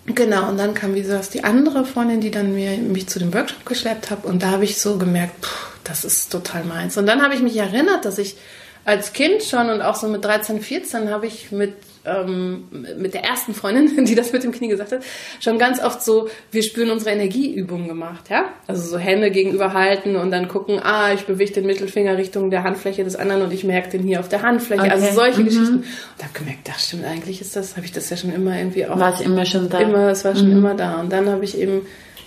[0.07, 3.33] Genau, und dann kam, wie gesagt, die andere Freundin, die dann mir, mich zu dem
[3.33, 4.23] Workshop geschleppt hat.
[4.23, 6.95] Und da habe ich so gemerkt, pff, das ist total meins.
[6.97, 8.37] Und dann habe ich mich erinnert, dass ich
[8.83, 11.73] als Kind schon und auch so mit 13, 14 habe ich mit
[12.05, 12.65] ähm,
[12.97, 15.03] mit der ersten Freundin, die das mit dem Knie gesagt hat,
[15.39, 18.45] schon ganz oft so, wir spüren unsere Energieübungen gemacht, ja?
[18.67, 22.63] Also so Hände gegenüber halten und dann gucken, ah, ich bewege den Mittelfinger Richtung der
[22.63, 24.83] Handfläche des anderen und ich merke den hier auf der Handfläche.
[24.83, 25.05] Also okay.
[25.05, 25.45] Also solche mhm.
[25.45, 25.75] Geschichten.
[25.77, 28.85] Und habe gemerkt, das stimmt, eigentlich ist das, habe ich das ja schon immer irgendwie
[28.85, 28.99] auch.
[28.99, 29.79] War es immer schon da?
[29.79, 30.57] Immer, es war schon mhm.
[30.57, 30.99] immer da.
[30.99, 31.81] Und dann habe ich eben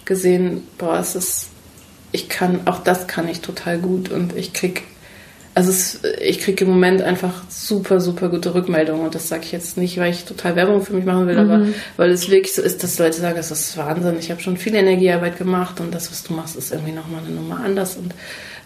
[0.05, 1.49] gesehen, boah, es ist,
[2.13, 4.85] ich kann, auch das kann ich total gut und ich krieg
[5.59, 9.05] also es, ich kriege im Moment einfach super, super gute Rückmeldungen.
[9.05, 11.51] Und das sage ich jetzt nicht, weil ich total Werbung für mich machen will, mhm.
[11.51, 11.67] aber
[11.97, 14.21] weil es wirklich so ist, dass Leute sagen, das ist Wahnsinn.
[14.21, 17.35] Ich habe schon viel Energiearbeit gemacht und das, was du machst, ist irgendwie nochmal eine
[17.35, 17.97] Nummer anders.
[17.97, 18.15] Und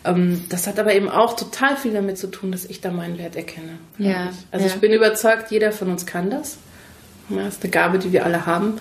[0.05, 3.17] ähm, das hat aber eben auch total viel damit zu tun, dass ich da meinen
[3.17, 3.79] Wert erkenne.
[3.97, 4.29] Ja.
[4.51, 4.75] Also ja.
[4.75, 6.59] ich bin überzeugt, jeder von uns kann das.
[7.31, 8.75] Das ist eine Gabe, die wir alle haben.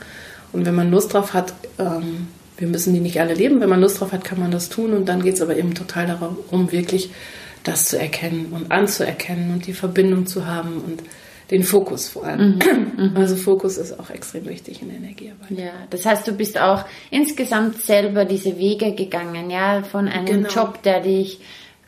[0.52, 3.62] Und wenn man Lust drauf hat, ähm, wir müssen die nicht alle leben.
[3.62, 4.92] Wenn man Lust drauf hat, kann man das tun.
[4.92, 7.12] Und dann geht es aber eben total darum, wirklich
[7.64, 11.04] das zu erkennen und anzuerkennen und die Verbindung zu haben und
[11.52, 12.60] den Fokus vor allem.
[12.60, 15.52] Mhm, mhm, also Fokus ist auch extrem wichtig in der Energiearbeit.
[15.52, 20.50] Ja, das heißt, du bist auch insgesamt selber diese Wege gegangen, ja, von einem genau.
[20.50, 21.42] Job, der dich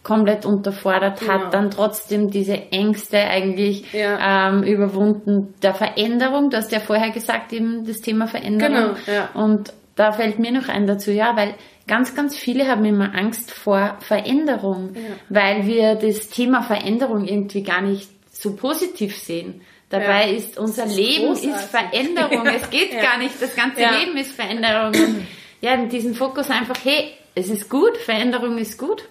[0.03, 1.33] komplett unterfordert genau.
[1.33, 4.49] hat, dann trotzdem diese Ängste eigentlich ja.
[4.49, 6.49] ähm, überwunden der Veränderung.
[6.49, 8.73] Du hast ja vorher gesagt, eben das Thema Veränderung.
[8.73, 9.29] Genau, ja.
[9.33, 11.53] Und da fällt mir noch ein dazu, ja, weil
[11.87, 15.01] ganz, ganz viele haben immer Angst vor Veränderung, ja.
[15.29, 19.61] weil wir das Thema Veränderung irgendwie gar nicht so positiv sehen.
[19.89, 20.37] Dabei ja.
[20.37, 21.51] ist unser ist Leben großartig.
[21.51, 22.47] ist Veränderung.
[22.47, 23.39] Es geht gar nicht.
[23.39, 24.87] Das ganze Leben ist Veränderung.
[24.87, 25.27] Und
[25.61, 29.03] ja, diesen Fokus einfach, hey, es ist gut, Veränderung ist gut.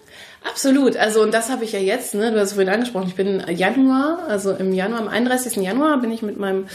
[0.45, 0.97] Absolut.
[0.97, 2.33] Also, und das habe ich ja jetzt, ne?
[2.33, 3.07] Du hast es vorhin angesprochen.
[3.09, 5.57] Ich bin Januar, also im Januar, am 31.
[5.57, 6.67] Januar bin ich mit meinem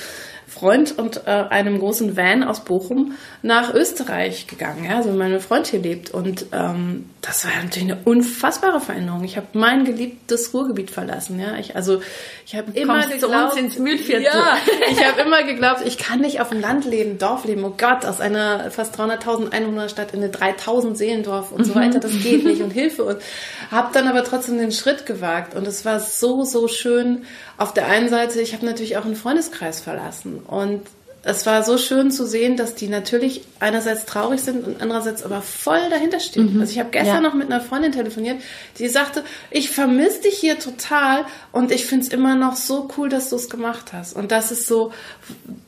[0.47, 5.67] Freund und äh, einem großen Van aus Bochum nach Österreich gegangen, ja, also meine Freund
[5.67, 6.11] hier lebt.
[6.11, 9.25] Und ähm, das war natürlich eine unfassbare Veränderung.
[9.25, 11.57] Ich habe mein geliebtes Ruhrgebiet verlassen, ja.
[11.57, 12.01] Ich, also
[12.45, 14.23] ich habe immer geglaubt, zu uns ins Mühlviertel.
[14.23, 14.57] Ja,
[14.89, 17.65] ich habe immer geglaubt, ich kann nicht auf dem Land leben, Dorf leben.
[17.65, 21.79] Oh Gott, aus einer fast 300.000 Einwohnerstadt in eine 3.000 Seelendorf und so mhm.
[21.79, 23.03] weiter, das geht nicht und Hilfe.
[23.03, 23.17] Und
[23.69, 25.55] habe dann aber trotzdem den Schritt gewagt.
[25.55, 27.25] Und es war so, so schön.
[27.57, 30.39] Auf der einen Seite, ich habe natürlich auch einen Freundeskreis verlassen.
[30.39, 30.81] Und
[31.23, 35.41] es war so schön zu sehen, dass die natürlich einerseits traurig sind und andererseits aber
[35.41, 36.53] voll dahinter stehen.
[36.53, 36.61] Mhm.
[36.61, 37.21] Also ich habe gestern ja.
[37.21, 38.37] noch mit einer Freundin telefoniert,
[38.77, 43.09] die sagte, ich vermisse dich hier total und ich finde es immer noch so cool,
[43.09, 44.15] dass du es gemacht hast.
[44.15, 44.93] Und das ist so,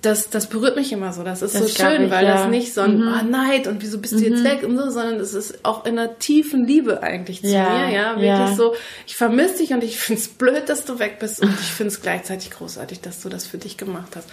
[0.02, 1.24] das, das berührt mich immer so.
[1.24, 2.36] Das ist das so schön, ich, weil ja.
[2.36, 3.14] das nicht so ein mhm.
[3.20, 4.46] oh, Neid und wieso bist du jetzt mhm.
[4.46, 7.88] weg und so, sondern es ist auch in einer tiefen Liebe eigentlich zu ja.
[7.88, 7.94] mir.
[7.94, 8.76] Ja, wirklich so,
[9.08, 11.92] ich vermisse dich und ich finde es blöd, dass du weg bist und ich finde
[11.92, 14.28] es gleichzeitig großartig, dass du das für dich gemacht hast.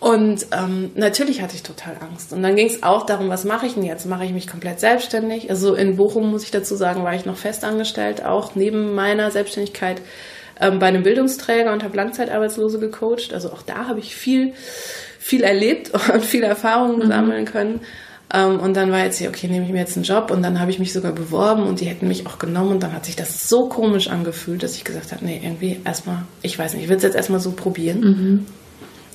[0.00, 2.32] Und ähm, natürlich hatte ich total Angst.
[2.32, 4.06] Und dann ging es auch darum, was mache ich denn jetzt?
[4.06, 5.50] Mache ich mich komplett selbstständig?
[5.50, 10.00] Also in Bochum, muss ich dazu sagen, war ich noch festangestellt, auch neben meiner Selbstständigkeit
[10.60, 13.32] ähm, bei einem Bildungsträger und habe Langzeitarbeitslose gecoacht.
[13.32, 14.52] Also auch da habe ich viel,
[15.18, 17.08] viel erlebt und viele Erfahrungen mhm.
[17.08, 17.80] sammeln können.
[18.32, 20.30] Ähm, und dann war jetzt hier, okay, nehme ich mir jetzt einen Job.
[20.30, 22.70] Und dann habe ich mich sogar beworben und die hätten mich auch genommen.
[22.70, 26.22] Und dann hat sich das so komisch angefühlt, dass ich gesagt habe, nee, irgendwie erstmal,
[26.42, 28.00] ich weiß nicht, ich will es jetzt erstmal so probieren.
[28.00, 28.46] Mhm.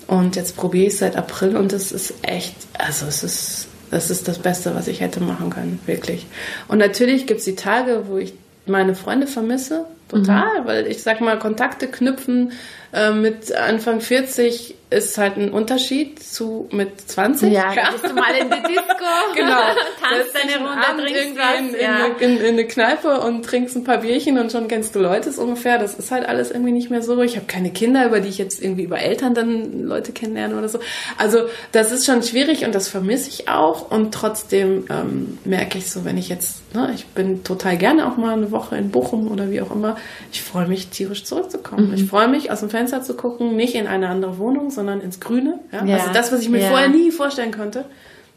[0.07, 4.09] Und jetzt probiere ich es seit April und es ist echt, also es ist, das
[4.09, 6.25] ist das Beste, was ich hätte machen können, wirklich.
[6.67, 8.33] Und natürlich gibt es die Tage, wo ich
[8.65, 10.65] meine Freunde vermisse, total, mhm.
[10.65, 12.51] weil ich sag mal, Kontakte knüpfen
[12.93, 17.51] äh, mit Anfang 40 ist halt ein Unterschied zu mit 20.
[17.51, 17.89] Ja, ja.
[17.89, 19.49] gehst du mal in die Disco, genau.
[19.99, 22.05] tanzt deine Runde, trinkst was, in, ja.
[22.05, 25.31] in, in, in, eine Kneipe und trinkst ein paar Bierchen und schon kennst du Leute
[25.31, 25.79] so ungefähr.
[25.79, 27.19] Das ist halt alles irgendwie nicht mehr so.
[27.21, 30.69] Ich habe keine Kinder, über die ich jetzt irgendwie über Eltern dann Leute kennenlerne oder
[30.69, 30.77] so.
[31.17, 33.89] Also das ist schon schwierig und das vermisse ich auch.
[33.89, 38.17] Und trotzdem ähm, merke ich so, wenn ich jetzt, ne, ich bin total gerne auch
[38.17, 39.97] mal eine Woche in Bochum oder wie auch immer.
[40.31, 41.89] Ich freue mich tierisch zurückzukommen.
[41.89, 41.93] Mhm.
[41.93, 45.19] Ich freue mich aus dem Fenster zu gucken, nicht in eine andere Wohnung, sondern ins
[45.19, 45.59] Grüne.
[45.71, 45.85] Ja?
[45.85, 45.97] ja.
[45.97, 46.69] Also das, was ich mir ja.
[46.69, 47.85] vorher nie vorstellen konnte.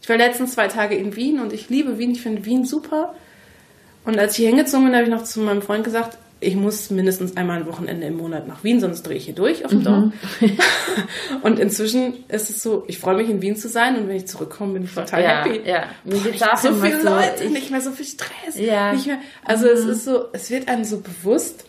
[0.02, 2.12] Ich war letztens zwei Tage in Wien und ich liebe Wien.
[2.12, 3.14] Ich finde Wien super.
[4.04, 7.36] Und als ich hingezogen bin, habe ich noch zu meinem Freund gesagt, ich muss mindestens
[7.36, 9.84] einmal ein Wochenende im Monat nach Wien, sonst drehe ich hier durch auf dem mhm.
[9.84, 10.12] Dorf.
[11.42, 14.28] und inzwischen ist es so, ich freue mich in Wien zu sein und wenn ich
[14.28, 15.68] zurückkomme, bin ich total ja, happy.
[15.68, 18.56] Ja, mir geht's auch so viele so, Leute, ich, nicht mehr so viel Stress.
[18.56, 18.92] Ja.
[18.92, 19.72] Nicht mehr, also mhm.
[19.72, 21.64] es ist so, es wird einem so bewusst,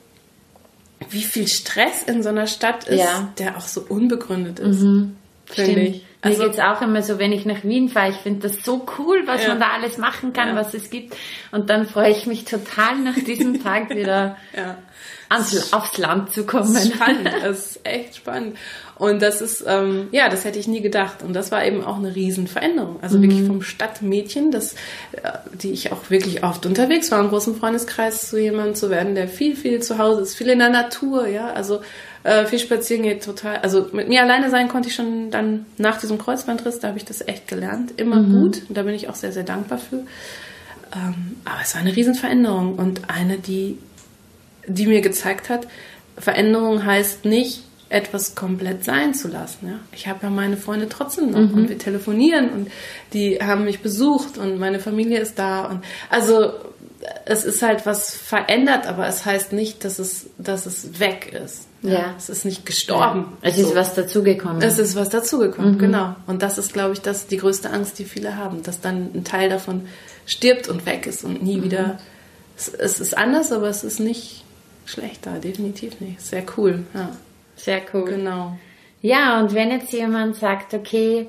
[1.10, 3.34] wie viel Stress in so einer Stadt ist, ja.
[3.40, 4.82] der auch so unbegründet ist.
[4.82, 5.16] Mhm.
[5.46, 6.07] Finde ich.
[6.22, 8.64] Also, Mir geht es auch immer so, wenn ich nach Wien fahre, ich finde das
[8.64, 9.50] so cool, was ja.
[9.50, 10.56] man da alles machen kann, ja.
[10.56, 11.16] was es gibt.
[11.52, 14.78] Und dann freue ich mich total nach diesem Tag wieder ja.
[15.30, 16.74] ans, aufs Land zu kommen.
[16.74, 18.58] Das ist spannend, das ist echt spannend.
[18.98, 21.22] Und das ist, ähm, ja, das hätte ich nie gedacht.
[21.22, 22.98] Und das war eben auch eine Riesenveränderung.
[23.02, 23.24] Also mhm.
[23.24, 24.74] wirklich vom Stadtmädchen, das,
[25.12, 29.14] äh, die ich auch wirklich oft unterwegs war, im großen Freundeskreis zu jemandem zu werden,
[29.14, 31.82] der viel, viel zu Hause ist, viel in der Natur, ja, also
[32.24, 33.58] äh, viel spazieren geht total.
[33.58, 37.06] Also mit mir alleine sein konnte ich schon dann nach diesem Kreuzbandriss, da habe ich
[37.06, 37.94] das echt gelernt.
[37.98, 38.32] Immer mhm.
[38.32, 38.62] gut.
[38.68, 39.98] Und da bin ich auch sehr, sehr dankbar für.
[40.96, 43.78] Ähm, aber es war eine Riesenveränderung und eine, die,
[44.68, 45.68] die mir gezeigt hat,
[46.18, 49.68] Veränderung heißt nicht, etwas komplett sein zu lassen.
[49.68, 49.80] Ja?
[49.92, 51.54] Ich habe ja meine Freunde trotzdem noch mhm.
[51.54, 52.72] und wir telefonieren und
[53.14, 56.52] die haben mich besucht und meine Familie ist da und also
[57.26, 61.68] es ist halt was verändert, aber es heißt nicht, dass es, dass es weg ist.
[61.82, 61.92] Ja.
[61.92, 62.16] ja.
[62.18, 63.38] Es ist nicht gestorben.
[63.42, 63.50] Ja.
[63.50, 63.76] Es ist so.
[63.76, 64.62] was dazugekommen.
[64.62, 65.80] Es ist was dazugekommen, mhm.
[65.80, 66.16] genau.
[66.26, 69.24] Und das ist, glaube ich, das die größte Angst, die viele haben, dass dann ein
[69.24, 69.88] Teil davon
[70.26, 71.64] stirbt und weg ist und nie mhm.
[71.64, 72.00] wieder.
[72.58, 74.44] Es, es, ist anders, aber es ist nicht
[74.86, 76.22] schlechter, definitiv nicht.
[76.22, 76.84] Sehr cool.
[76.94, 77.12] Ja.
[77.58, 78.06] Sehr cool.
[78.06, 78.58] Genau.
[79.02, 81.28] Ja, und wenn jetzt jemand sagt, okay,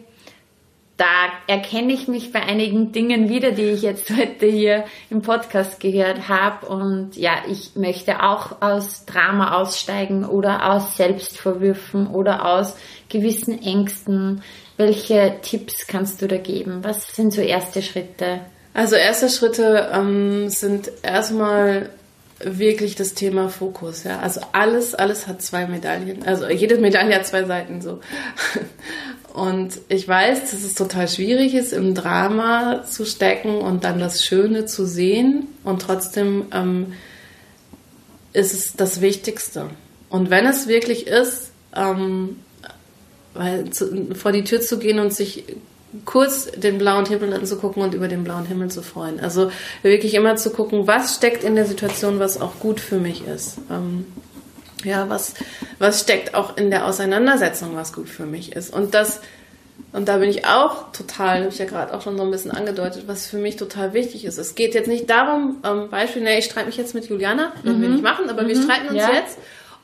[0.98, 1.06] da
[1.46, 6.28] erkenne ich mich bei einigen Dingen wieder, die ich jetzt heute hier im Podcast gehört
[6.28, 6.66] habe.
[6.66, 12.76] Und ja, ich möchte auch aus Drama aussteigen oder aus Selbstvorwürfen oder aus
[13.08, 14.42] gewissen Ängsten.
[14.76, 16.82] Welche Tipps kannst du da geben?
[16.82, 18.40] Was sind so erste Schritte?
[18.74, 21.90] Also erste Schritte ähm, sind erstmal
[22.40, 24.04] wirklich das Thema Fokus.
[24.04, 24.20] Ja?
[24.20, 26.22] Also alles, alles hat zwei Medaillen.
[26.24, 28.00] Also jede Medaille hat zwei Seiten so.
[29.34, 34.24] Und ich weiß, dass es total schwierig ist, im Drama zu stecken und dann das
[34.24, 35.46] Schöne zu sehen.
[35.62, 36.94] Und trotzdem ähm,
[38.32, 39.70] ist es das Wichtigste.
[40.08, 42.36] Und wenn es wirklich ist, ähm,
[43.34, 45.44] weil zu, vor die Tür zu gehen und sich
[46.04, 49.20] kurz den blauen Himmel anzugucken und über den blauen Himmel zu freuen.
[49.20, 49.50] Also
[49.82, 53.58] wirklich immer zu gucken, was steckt in der Situation, was auch gut für mich ist.
[53.70, 54.06] Ähm,
[54.84, 55.34] ja, was,
[55.78, 58.72] was steckt auch in der Auseinandersetzung, was gut für mich ist.
[58.72, 59.20] Und das,
[59.92, 62.50] und da bin ich auch total, habe ich ja gerade auch schon so ein bisschen
[62.50, 64.38] angedeutet, was für mich total wichtig ist.
[64.38, 67.78] Es geht jetzt nicht darum, ähm, Beispiel, ne, ich streite mich jetzt mit Juliana, werden
[67.78, 67.82] mhm.
[67.82, 68.48] wir nicht machen, aber mhm.
[68.48, 69.10] wir streiten uns ja.
[69.12, 69.38] jetzt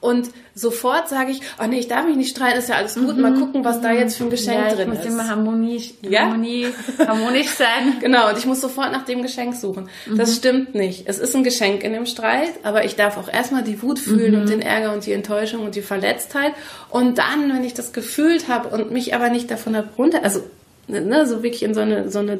[0.04, 3.16] und sofort sage ich, oh nee, ich darf mich nicht streiten, ist ja alles gut,
[3.16, 3.22] mhm.
[3.22, 5.06] mal gucken, was da jetzt für ein Geschenk ja, drin muss ist.
[5.06, 6.26] immer harmonisch, ja?
[6.26, 7.96] Harmonie, harmonisch sein.
[8.00, 9.88] genau, und ich muss sofort nach dem Geschenk suchen.
[10.04, 10.18] Mhm.
[10.18, 11.08] Das stimmt nicht.
[11.08, 14.34] Es ist ein Geschenk in dem Streit, aber ich darf auch erstmal die Wut fühlen
[14.34, 14.40] mhm.
[14.42, 16.52] und den Ärger und die Enttäuschung und die Verletztheit.
[16.90, 20.42] Und dann, wenn ich das gefühlt habe und mich aber nicht davon runter, also
[20.88, 22.38] ne, so wirklich in so eine, so eine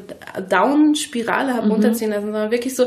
[0.48, 1.72] Down-Spirale habe mhm.
[1.72, 2.86] runterziehen lassen, sondern wirklich so,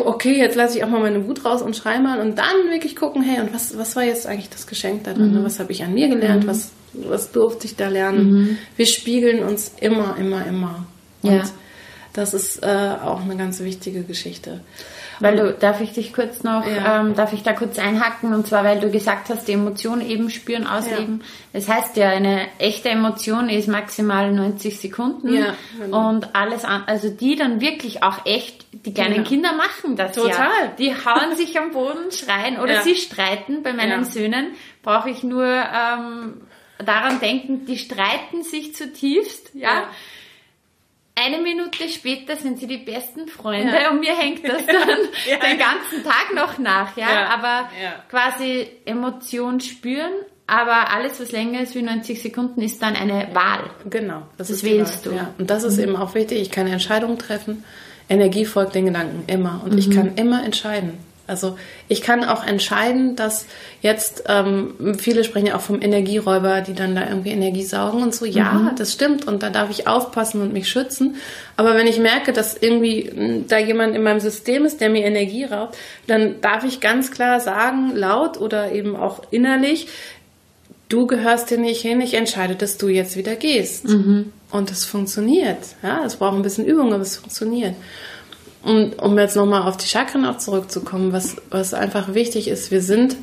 [0.00, 2.96] okay, jetzt lasse ich auch mal meine Wut raus und schrei mal und dann wirklich
[2.96, 5.38] gucken, hey, und was, was war jetzt eigentlich das Geschenk da drin?
[5.38, 5.44] Mhm.
[5.44, 6.44] Was habe ich an mir gelernt?
[6.44, 6.48] Mhm.
[6.48, 8.30] Was, was durfte ich da lernen?
[8.30, 8.58] Mhm.
[8.76, 10.86] Wir spiegeln uns immer, immer, immer.
[11.22, 11.44] Und ja.
[12.12, 12.66] das ist äh,
[13.02, 14.60] auch eine ganz wichtige Geschichte.
[15.20, 17.00] Weil du, darf ich dich kurz noch, ja.
[17.00, 18.34] ähm, darf ich da kurz einhacken?
[18.34, 21.20] Und zwar, weil du gesagt hast, die Emotion eben spüren, ausleben.
[21.20, 21.26] Ja.
[21.52, 25.32] Das heißt ja, eine echte Emotion ist maximal 90 Sekunden.
[25.32, 26.08] Ja, genau.
[26.08, 30.30] Und alles an, also die dann wirklich auch echt, die kleinen Kinder machen das Total.
[30.30, 30.72] ja.
[30.78, 33.62] Die hauen sich am Boden, schreien oder sie streiten.
[33.62, 34.48] Bei meinen Söhnen
[34.82, 36.40] brauche ich nur ähm,
[36.84, 39.84] daran denken, die streiten sich zutiefst, ja
[41.18, 43.90] eine Minute später sind sie die besten Freunde ja.
[43.90, 44.88] und mir hängt das dann
[45.28, 45.38] ja.
[45.38, 47.10] den ganzen Tag noch nach, ja.
[47.10, 47.28] ja.
[47.28, 47.70] Aber
[48.10, 50.12] quasi Emotion spüren,
[50.46, 53.70] aber alles, was länger ist wie 90 Sekunden, ist dann eine Wahl.
[53.88, 54.22] Genau.
[54.36, 55.12] Das, das wählst du.
[55.12, 55.34] Ja.
[55.38, 55.84] Und das ist mhm.
[55.84, 56.40] eben auch wichtig.
[56.40, 57.64] Ich kann Entscheidungen treffen.
[58.08, 59.62] Energie folgt den Gedanken immer.
[59.64, 59.78] Und mhm.
[59.78, 60.98] ich kann immer entscheiden.
[61.26, 61.58] Also
[61.88, 63.46] ich kann auch entscheiden, dass
[63.80, 68.14] jetzt, ähm, viele sprechen ja auch vom Energieräuber, die dann da irgendwie Energie saugen und
[68.14, 68.24] so.
[68.24, 68.76] Ja, mhm.
[68.76, 71.16] das stimmt und da darf ich aufpassen und mich schützen.
[71.56, 75.04] Aber wenn ich merke, dass irgendwie hm, da jemand in meinem System ist, der mir
[75.04, 79.88] Energie raubt, dann darf ich ganz klar sagen, laut oder eben auch innerlich,
[80.88, 83.88] du gehörst dir nicht hin, ich entscheide, dass du jetzt wieder gehst.
[83.88, 84.32] Mhm.
[84.50, 85.58] Und es funktioniert.
[85.82, 87.74] Ja, es braucht ein bisschen Übung, aber es funktioniert.
[88.66, 92.82] Und um jetzt nochmal auf die Chakren auch zurückzukommen, was, was einfach wichtig ist, wir
[92.82, 93.16] sind,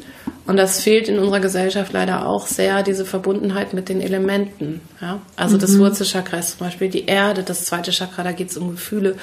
[0.47, 4.79] und das fehlt in unserer Gesellschaft leider auch sehr, diese Verbundenheit mit den Elementen.
[5.01, 5.19] Ja?
[5.35, 5.59] Also mhm.
[5.59, 9.17] das Wurzelchakra ist zum Beispiel die Erde, das zweite Chakra, da geht es um Gefühle.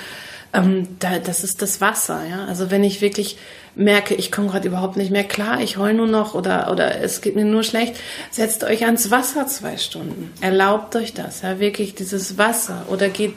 [0.53, 2.23] Ähm, da, das ist das Wasser.
[2.29, 2.45] Ja?
[2.47, 3.37] Also wenn ich wirklich
[3.77, 7.21] merke, ich komme gerade überhaupt nicht mehr klar, ich heul nur noch oder, oder es
[7.21, 7.95] geht mir nur schlecht,
[8.31, 10.33] setzt euch ans Wasser zwei Stunden.
[10.41, 12.87] Erlaubt euch das, ja, wirklich dieses Wasser.
[12.89, 13.35] Oder geht,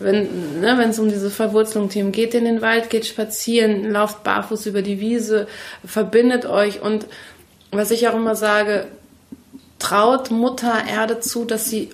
[0.00, 4.66] wenn ne, es um diese Verwurzelung Themen geht in den Wald, geht spazieren, lauft barfuß
[4.66, 5.46] über die Wiese,
[5.84, 7.06] verbindet euch und
[7.70, 8.86] was ich auch immer sage,
[9.78, 11.90] traut Mutter Erde zu, dass sie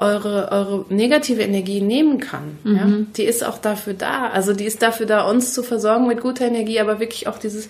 [0.00, 2.58] eure, eure negative Energie nehmen kann.
[2.64, 2.76] Mhm.
[2.76, 2.86] Ja?
[3.16, 4.28] Die ist auch dafür da.
[4.28, 7.68] Also die ist dafür da, uns zu versorgen mit guter Energie, aber wirklich auch dieses,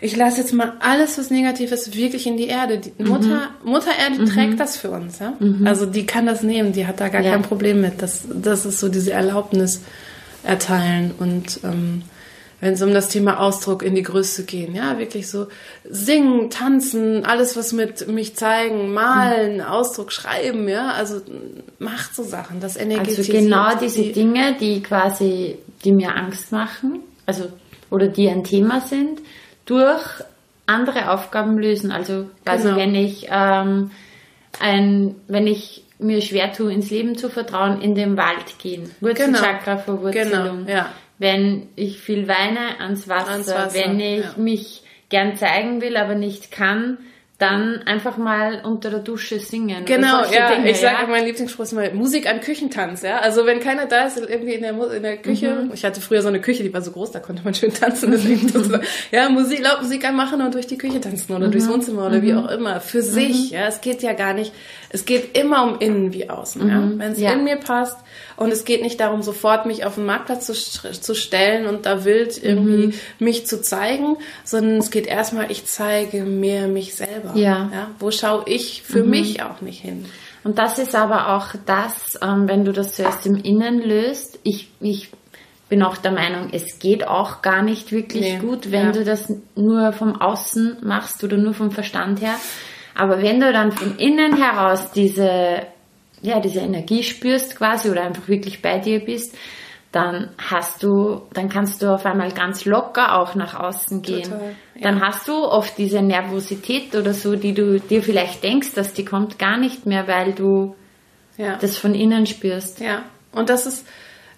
[0.00, 2.78] ich lasse jetzt mal alles, was negativ ist, wirklich in die Erde.
[2.78, 3.08] Die mhm.
[3.08, 4.26] Mutter, Mutter Erde mhm.
[4.26, 5.18] trägt das für uns.
[5.18, 5.34] Ja?
[5.38, 5.66] Mhm.
[5.66, 7.32] Also die kann das nehmen, die hat da gar ja.
[7.32, 8.02] kein Problem mit.
[8.02, 9.80] Das, das ist so diese Erlaubnis
[10.44, 12.02] erteilen und ähm,
[12.62, 14.76] wenn es um das Thema Ausdruck in die Größe gehen.
[14.76, 15.48] Ja, wirklich so
[15.82, 19.62] singen, tanzen, alles was mit mich zeigen, malen, mhm.
[19.62, 21.20] Ausdruck schreiben, ja, also
[21.80, 23.36] macht so Sachen, das energetisiert.
[23.36, 27.48] Also genau diese die, Dinge, die quasi, die mir Angst machen, also
[27.90, 29.20] oder die ein Thema sind,
[29.66, 30.04] durch
[30.66, 31.90] andere Aufgaben lösen.
[31.90, 32.76] Also quasi genau.
[32.76, 33.90] wenn ich ähm,
[34.60, 38.88] ein, wenn ich mir schwer tue, ins Leben zu vertrauen, in den Wald gehen.
[39.00, 39.84] Wurzelchakra genau.
[39.84, 40.58] Verwurzelung.
[40.64, 40.92] Genau, ja
[41.22, 44.34] wenn ich viel weine, ans Wasser, ans Wasser wenn ich ja.
[44.36, 46.98] mich gern zeigen will, aber nicht kann,
[47.38, 49.84] dann einfach mal unter der Dusche singen.
[49.84, 50.54] Genau, ja.
[50.54, 51.08] Dinge, ich sage, ja?
[51.08, 53.18] mein Lieblingsspruch ist mal Musik an Küchentanz, ja.
[53.18, 55.64] Also wenn keiner da ist, irgendwie in der, in der Küche.
[55.64, 55.72] Mhm.
[55.74, 58.10] Ich hatte früher so eine Küche, die war so groß, da konnte man schön tanzen.
[58.12, 58.52] Deswegen
[59.10, 61.52] ja, Musik, laut Musik anmachen und durch die Küche tanzen oder mhm.
[61.52, 62.22] durchs Wohnzimmer oder mhm.
[62.22, 62.80] wie auch immer.
[62.80, 63.56] Für sich, mhm.
[63.56, 63.66] ja.
[63.66, 64.52] Es geht ja gar nicht,
[64.92, 66.80] es geht immer um innen wie außen, ja.
[66.80, 66.98] Mhm.
[66.98, 67.32] Wenn es ja.
[67.32, 67.96] in mir passt,
[68.36, 72.04] und es geht nicht darum, sofort mich auf den Marktplatz zu, zu stellen und da
[72.04, 72.94] wild irgendwie mhm.
[73.18, 77.32] mich zu zeigen, sondern es geht erstmal, ich zeige mir mich selber.
[77.34, 77.70] Ja.
[77.72, 79.10] ja wo schaue ich für mhm.
[79.10, 80.06] mich auch nicht hin?
[80.44, 84.40] Und das ist aber auch das, ähm, wenn du das zuerst im Innen löst.
[84.42, 85.10] Ich, ich
[85.68, 88.38] bin auch der Meinung, es geht auch gar nicht wirklich nee.
[88.38, 88.92] gut, wenn ja.
[88.92, 92.34] du das nur vom Außen machst oder nur vom Verstand her.
[92.94, 95.66] Aber wenn du dann von innen heraus diese
[96.22, 99.36] ja, diese Energie spürst quasi oder einfach wirklich bei dir bist,
[99.90, 104.22] dann hast du, dann kannst du auf einmal ganz locker auch nach außen gehen.
[104.22, 104.80] Total, ja.
[104.82, 109.04] Dann hast du oft diese Nervosität oder so, die du dir vielleicht denkst, dass die
[109.04, 110.74] kommt gar nicht mehr, weil du
[111.36, 111.58] ja.
[111.60, 112.80] das von innen spürst.
[112.80, 113.02] Ja.
[113.32, 113.86] Und das ist,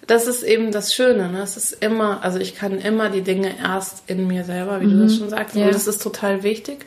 [0.07, 1.31] das ist eben das Schöne.
[1.31, 1.41] Ne?
[1.41, 4.91] Es ist immer, also ich kann immer die Dinge erst in mir selber, wie mhm.
[4.91, 5.55] du das schon sagst.
[5.55, 5.67] Ja.
[5.67, 6.85] Und das ist total wichtig.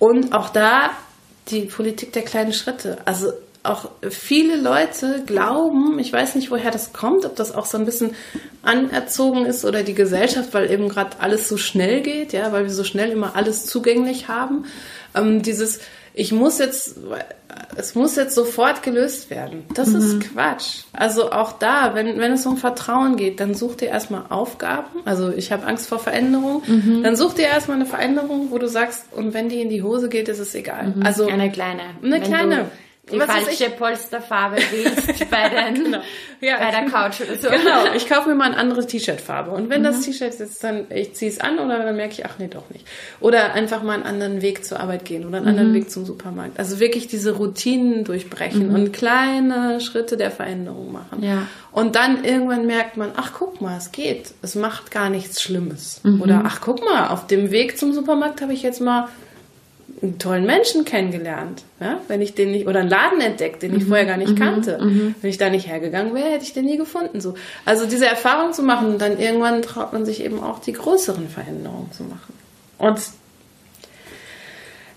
[0.00, 0.90] Und auch da
[1.50, 2.98] die Politik der kleinen Schritte.
[3.04, 3.32] Also
[3.62, 7.84] auch viele Leute glauben, ich weiß nicht, woher das kommt, ob das auch so ein
[7.84, 8.14] bisschen
[8.62, 12.72] anerzogen ist oder die Gesellschaft, weil eben gerade alles so schnell geht, ja, weil wir
[12.72, 14.64] so schnell immer alles zugänglich haben.
[15.14, 15.80] Ähm, dieses,
[16.18, 16.96] ich muss jetzt,
[17.76, 19.64] es muss jetzt sofort gelöst werden.
[19.72, 19.96] Das mhm.
[19.96, 20.82] ist Quatsch.
[20.92, 24.88] Also auch da, wenn, wenn es um Vertrauen geht, dann such dir erstmal Aufgaben.
[25.04, 26.62] Also ich habe Angst vor Veränderung.
[26.66, 27.04] Mhm.
[27.04, 30.08] Dann such dir erstmal eine Veränderung, wo du sagst, und wenn die in die Hose
[30.08, 30.94] geht, ist es egal.
[30.96, 31.06] Mhm.
[31.06, 31.82] Also eine kleine.
[32.02, 32.70] Eine wenn kleine
[33.10, 35.98] die Was falsche Polsterfarbe wählst bei, den, genau.
[36.40, 37.48] ja, bei der Couch oder so.
[37.48, 39.50] Genau, ich kaufe mir mal eine andere T-Shirt-Farbe.
[39.50, 39.86] Und wenn mhm.
[39.86, 42.68] das T-Shirt jetzt dann, ich ziehe es an oder dann merke ich, ach nee, doch
[42.70, 42.86] nicht.
[43.20, 45.50] Oder einfach mal einen anderen Weg zur Arbeit gehen oder einen mhm.
[45.50, 46.58] anderen Weg zum Supermarkt.
[46.58, 48.74] Also wirklich diese Routinen durchbrechen mhm.
[48.74, 51.22] und kleine Schritte der Veränderung machen.
[51.22, 51.46] Ja.
[51.72, 54.32] Und dann irgendwann merkt man, ach guck mal, es geht.
[54.42, 56.00] Es macht gar nichts Schlimmes.
[56.02, 56.20] Mhm.
[56.20, 59.08] Oder ach guck mal, auf dem Weg zum Supermarkt habe ich jetzt mal
[60.00, 62.00] einen tollen Menschen kennengelernt, ja?
[62.08, 63.88] wenn ich den nicht, oder einen Laden entdeckt, den ich mhm.
[63.88, 64.38] vorher gar nicht mhm.
[64.38, 64.78] kannte.
[64.78, 65.14] Mhm.
[65.20, 67.20] Wenn ich da nicht hergegangen wäre, hätte ich den nie gefunden.
[67.20, 67.34] So.
[67.64, 71.28] Also diese Erfahrung zu machen, und dann irgendwann traut man sich eben auch die größeren
[71.28, 72.34] Veränderungen zu machen.
[72.78, 73.00] Und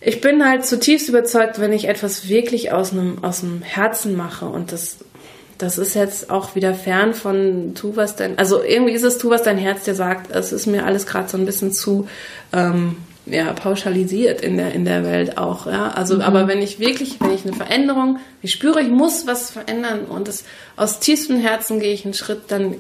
[0.02, 4.46] ich bin halt zutiefst überzeugt, wenn ich etwas wirklich aus einem, aus dem Herzen mache
[4.48, 4.98] und das,
[5.60, 9.30] das ist jetzt auch wieder fern von tu was dein, also irgendwie ist es tu
[9.30, 12.08] was dein Herz dir sagt, es ist mir alles gerade so ein bisschen zu,
[12.52, 12.98] ähm,
[13.32, 15.90] ja, pauschalisiert in der, in der Welt auch, ja.
[15.90, 16.22] Also, mhm.
[16.22, 20.28] aber wenn ich wirklich, wenn ich eine Veränderung, ich spüre, ich muss was verändern und
[20.28, 20.44] das
[20.76, 22.76] aus tiefstem Herzen gehe ich einen Schritt, dann,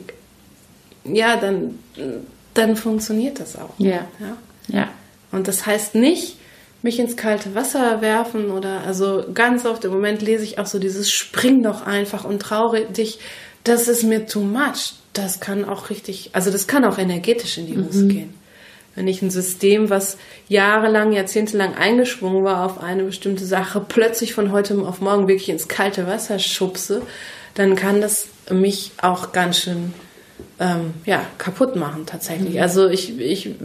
[1.05, 1.79] ja, dann,
[2.53, 3.73] dann funktioniert das auch.
[3.77, 4.07] Ja.
[4.19, 4.37] ja.
[4.67, 4.89] Ja.
[5.31, 6.37] Und das heißt nicht,
[6.81, 10.79] mich ins kalte Wasser werfen oder also ganz oft im Moment lese ich auch so
[10.79, 13.19] dieses Spring doch einfach und traure dich,
[13.63, 14.95] das ist mir too much.
[15.13, 18.09] Das kann auch richtig, also das kann auch energetisch in die Hose mhm.
[18.09, 18.40] gehen.
[18.95, 20.17] Wenn ich ein System, was
[20.49, 25.67] jahrelang, jahrzehntelang eingeschwungen war auf eine bestimmte Sache, plötzlich von heute auf morgen wirklich ins
[25.67, 27.01] kalte Wasser schubse,
[27.53, 29.93] dann kann das mich auch ganz schön
[30.59, 32.55] ähm, ja, kaputt machen tatsächlich.
[32.55, 32.61] Mhm.
[32.61, 33.55] Also ich, ich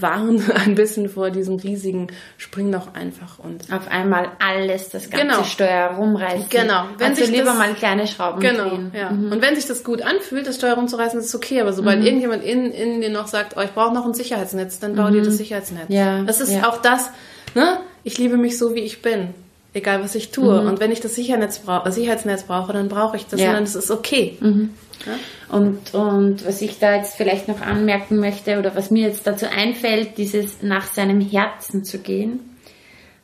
[0.00, 5.26] warne ein bisschen vor diesem riesigen Spring doch einfach und auf einmal alles, das ganze
[5.26, 5.44] genau.
[5.44, 6.46] Steuer rumreißen.
[6.50, 6.84] Genau.
[6.98, 8.92] Wenn also sich lieber das, mal kleine Schrauben genau, drehen.
[8.94, 9.10] Ja.
[9.10, 9.32] Mhm.
[9.32, 11.60] Und wenn sich das gut anfühlt, das Steuer rumzureißen, ist okay.
[11.60, 12.06] Aber sobald mhm.
[12.06, 15.22] irgendjemand in, in dir noch sagt, oh, ich brauche noch ein Sicherheitsnetz, dann bau dir
[15.22, 15.38] das mhm.
[15.38, 15.86] Sicherheitsnetz.
[15.88, 16.22] Ja.
[16.22, 16.68] Das ist ja.
[16.68, 17.10] auch das,
[17.54, 17.78] ne?
[18.04, 19.34] Ich liebe mich so, wie ich bin
[19.74, 20.60] egal was ich tue.
[20.60, 20.68] Mhm.
[20.68, 23.48] Und wenn ich das Sicherheitsnetz, brauche, Sicherheitsnetz brauche, dann brauche ich das ja.
[23.48, 24.36] und dann ist es okay.
[25.06, 25.54] Mhm.
[25.54, 29.46] Und, und was ich da jetzt vielleicht noch anmerken möchte oder was mir jetzt dazu
[29.46, 32.40] einfällt, dieses nach seinem Herzen zu gehen,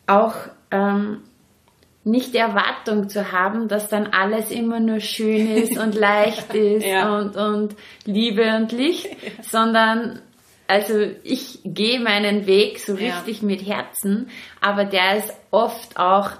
[0.07, 0.35] auch
[0.71, 1.23] ähm,
[2.05, 6.87] nicht die Erwartung zu haben, dass dann alles immer nur schön ist und leicht ist
[6.87, 7.17] ja.
[7.19, 9.09] und, und Liebe und Licht,
[9.43, 10.21] sondern
[10.67, 13.47] also ich gehe meinen Weg so richtig ja.
[13.47, 14.29] mit Herzen,
[14.61, 16.33] aber der ist oft auch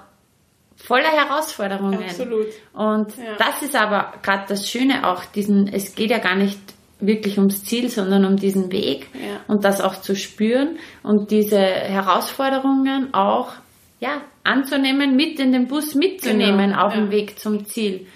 [0.83, 2.01] voller Herausforderungen.
[2.03, 2.47] Absolut.
[2.73, 3.35] Und ja.
[3.37, 6.59] das ist aber gerade das Schöne auch, diesen, es geht ja gar nicht
[6.99, 9.39] wirklich ums Ziel, sondern um diesen Weg ja.
[9.47, 13.53] und das auch zu spüren und diese Herausforderungen auch
[14.01, 16.85] ja, anzunehmen, mit in den Bus mitzunehmen genau.
[16.85, 17.01] auf ja.
[17.01, 18.07] dem Weg zum Ziel.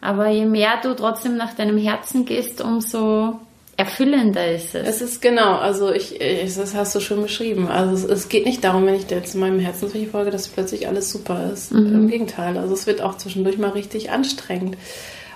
[0.00, 3.40] Aber je mehr du trotzdem nach deinem Herzen gehst, umso
[3.76, 4.86] erfüllender ist es.
[4.86, 7.68] Es ist genau, also ich, ich das hast du schon beschrieben.
[7.68, 11.10] Also es, es, geht nicht darum, wenn ich jetzt meinem Herzensweg folge, dass plötzlich alles
[11.10, 11.72] super ist.
[11.72, 11.94] Mhm.
[11.94, 14.76] Im Gegenteil, also es wird auch zwischendurch mal richtig anstrengend.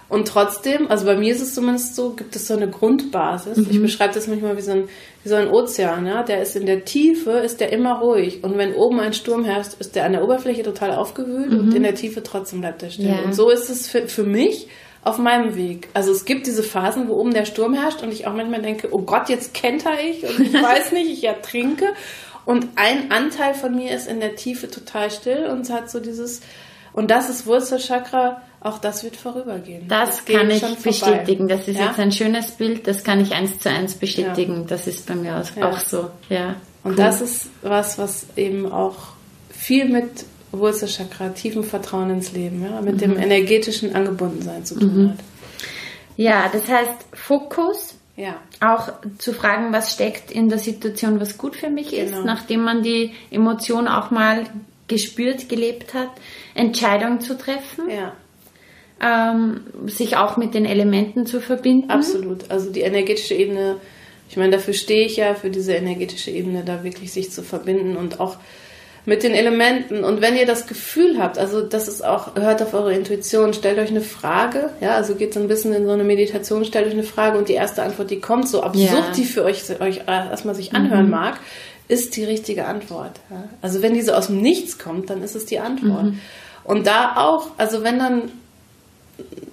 [0.08, 3.56] Und trotzdem, also bei mir ist es zumindest so, gibt es so eine Grundbasis.
[3.56, 3.66] Mhm.
[3.70, 4.88] Ich beschreibe das manchmal wie so, ein,
[5.24, 6.22] wie so ein Ozean, ja.
[6.22, 8.44] Der ist in der Tiefe, ist der immer ruhig.
[8.44, 11.58] Und wenn oben ein Sturm herrscht, ist der an der Oberfläche total aufgewühlt mhm.
[11.58, 13.08] und in der Tiefe trotzdem bleibt er still.
[13.08, 13.22] Ja.
[13.24, 14.68] Und so ist es für, für mich
[15.06, 15.88] auf meinem Weg.
[15.94, 18.88] Also es gibt diese Phasen, wo oben der Sturm herrscht und ich auch manchmal denke,
[18.90, 21.86] oh Gott, jetzt kenter ich und ich weiß nicht, ich ertrinke.
[22.44, 26.40] Und ein Anteil von mir ist in der Tiefe total still und hat so dieses,
[26.92, 29.86] und das ist Wurzelchakra, auch das wird vorübergehen.
[29.86, 31.46] Das, das kann ich bestätigen.
[31.46, 31.86] Das ist ja?
[31.86, 34.62] jetzt ein schönes Bild, das kann ich eins zu eins bestätigen.
[34.62, 34.66] Ja.
[34.66, 35.78] Das ist bei mir auch, ja.
[35.78, 36.10] so.
[36.28, 36.56] Ja.
[36.82, 36.96] Und cool.
[36.96, 38.96] das ist was, was eben auch
[39.50, 40.24] viel mit
[40.58, 42.98] Wurzelchakra, tiefen Vertrauen ins Leben, ja, mit mhm.
[42.98, 45.10] dem energetischen Angebundensein zu tun mhm.
[45.10, 45.18] hat.
[46.16, 47.94] Ja, das heißt Fokus.
[48.16, 48.36] Ja.
[48.60, 52.18] Auch zu fragen, was steckt in der Situation, was gut für mich genau.
[52.18, 54.44] ist, nachdem man die Emotion auch mal
[54.88, 56.08] gespürt, gelebt hat,
[56.54, 57.90] Entscheidungen zu treffen.
[57.90, 58.12] Ja.
[58.98, 61.90] Ähm, sich auch mit den Elementen zu verbinden.
[61.90, 62.50] Absolut.
[62.50, 63.76] Also die energetische Ebene,
[64.30, 67.98] ich meine, dafür stehe ich ja, für diese energetische Ebene da wirklich sich zu verbinden
[67.98, 68.36] und auch
[69.06, 70.04] mit den Elementen.
[70.04, 73.78] Und wenn ihr das Gefühl habt, also das ist auch, hört auf eure Intuition, stellt
[73.78, 76.92] euch eine Frage, ja, also geht so ein bisschen in so eine Meditation, stellt euch
[76.92, 79.12] eine Frage und die erste Antwort, die kommt, so absurd ja.
[79.16, 81.12] die für euch, euch erstmal sich anhören mhm.
[81.12, 81.38] mag,
[81.88, 83.12] ist die richtige Antwort.
[83.30, 83.44] Ja?
[83.62, 86.06] Also wenn diese aus dem Nichts kommt, dann ist es die Antwort.
[86.06, 86.20] Mhm.
[86.64, 88.32] Und da auch, also wenn dann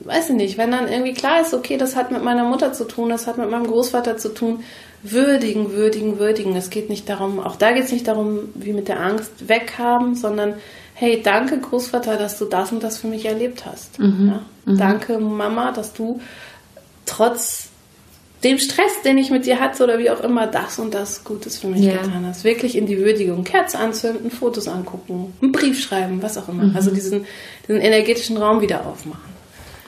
[0.05, 2.85] weiß ich nicht, wenn dann irgendwie klar ist, okay, das hat mit meiner Mutter zu
[2.85, 4.63] tun, das hat mit meinem Großvater zu tun,
[5.03, 6.55] würdigen, würdigen, würdigen.
[6.55, 10.15] Es geht nicht darum, auch da geht es nicht darum, wie mit der Angst weghaben,
[10.15, 10.55] sondern
[10.95, 13.99] hey, danke Großvater, dass du das und das für mich erlebt hast.
[13.99, 14.27] Mhm.
[14.27, 14.71] Ja?
[14.71, 14.77] Mhm.
[14.77, 16.21] Danke Mama, dass du
[17.05, 17.69] trotz
[18.43, 21.57] dem Stress, den ich mit dir hatte oder wie auch immer, das und das Gutes
[21.57, 21.93] für mich ja.
[21.93, 22.43] getan hast.
[22.43, 23.43] Wirklich in die Würdigung.
[23.43, 26.63] Kerze anzünden, Fotos angucken, einen Brief schreiben, was auch immer.
[26.63, 26.75] Mhm.
[26.75, 27.25] Also diesen,
[27.67, 29.33] diesen energetischen Raum wieder aufmachen.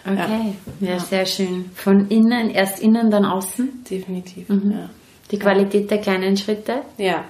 [0.06, 0.92] Okay, ja.
[0.92, 1.72] ja, sehr schön.
[1.74, 3.84] Von innen, erst innen, dann außen?
[3.90, 4.72] Definitiv, mhm.
[4.72, 4.90] ja.
[5.32, 6.82] Die Qualität der kleinen Schritte.
[6.98, 7.26] Ja.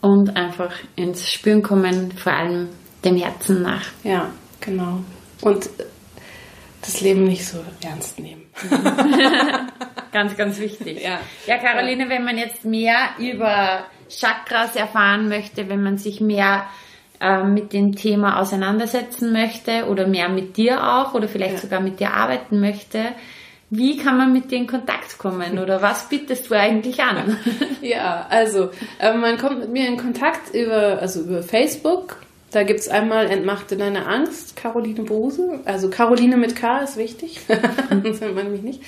[0.00, 2.68] Und einfach ins Spüren kommen, vor allem
[3.04, 3.84] dem Herzen nach.
[4.04, 5.00] Ja, genau.
[5.42, 5.68] Und
[6.80, 8.42] das Leben nicht so ernst nehmen.
[10.12, 11.02] ganz, ganz wichtig.
[11.02, 16.66] Ja, ja Caroline, wenn man jetzt mehr über Chakras erfahren möchte, wenn man sich mehr
[17.20, 21.60] äh, mit dem Thema auseinandersetzen möchte oder mehr mit dir auch oder vielleicht ja.
[21.60, 23.12] sogar mit dir arbeiten möchte,
[23.74, 27.38] wie kann man mit dir in Kontakt kommen oder was bietest du eigentlich an?
[27.80, 28.70] Ja, also
[29.00, 32.18] äh, man kommt mit mir in Kontakt über, also über Facebook.
[32.52, 35.60] Da gibt es einmal Entmachte deine Angst, Caroline Bose.
[35.64, 37.40] Also Caroline mit K ist wichtig,
[38.02, 38.82] sonst nennt man mich nicht.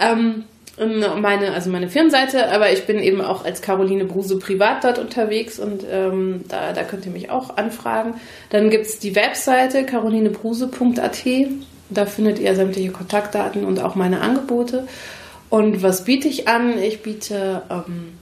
[0.00, 0.44] Ähm,
[0.78, 5.60] meine, also meine Firmenseite, aber ich bin eben auch als Caroline Bruse privat dort unterwegs
[5.60, 8.14] und ähm, da, da könnt ihr mich auch anfragen.
[8.50, 11.24] Dann gibt es die Webseite carolinebruse.at.
[11.90, 14.86] Da findet ihr sämtliche Kontaktdaten und auch meine Angebote.
[15.50, 16.78] Und was biete ich an?
[16.78, 18.12] Ich biete ähm,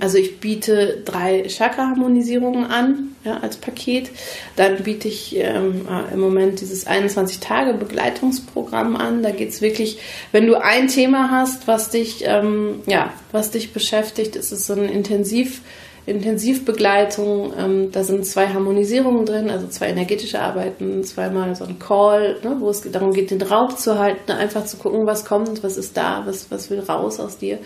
[0.00, 4.10] Also ich biete drei Chakra-Harmonisierungen an ja, als Paket.
[4.56, 9.22] Dann biete ich ähm, äh, im Moment dieses 21-Tage-Begleitungsprogramm an.
[9.22, 9.98] Da geht es wirklich,
[10.32, 14.74] wenn du ein Thema hast, was dich, ähm, ja, was dich beschäftigt, ist es so
[14.74, 15.60] ein Intensiv-
[16.06, 17.52] Intensivbegleitung.
[17.58, 22.56] Ähm, da sind zwei Harmonisierungen drin, also zwei energetische Arbeiten, zweimal so ein Call, ne,
[22.58, 25.96] wo es darum geht, den Raum zu halten, einfach zu gucken, was kommt, was ist
[25.96, 27.58] da, was, was will raus aus dir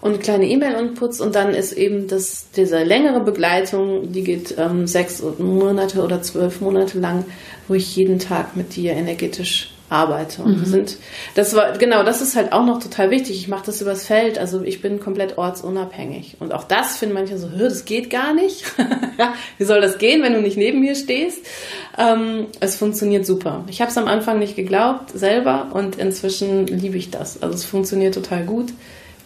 [0.00, 5.22] und kleine E-Mail-Inputs und dann ist eben das, diese längere Begleitung, die geht ähm, sechs
[5.38, 7.24] Monate oder zwölf Monate lang,
[7.66, 10.42] wo ich jeden Tag mit dir energetisch arbeite.
[10.42, 10.64] Und mhm.
[10.64, 10.96] sind,
[11.34, 13.36] das war, genau, das ist halt auch noch total wichtig.
[13.36, 16.36] Ich mache das übers Feld, also ich bin komplett ortsunabhängig.
[16.40, 18.64] Und auch das finden manche so, das geht gar nicht.
[19.58, 21.44] Wie soll das gehen, wenn du nicht neben mir stehst?
[21.96, 23.64] Ähm, es funktioniert super.
[23.68, 27.42] Ich habe es am Anfang nicht geglaubt, selber, und inzwischen liebe ich das.
[27.42, 28.72] Also es funktioniert total gut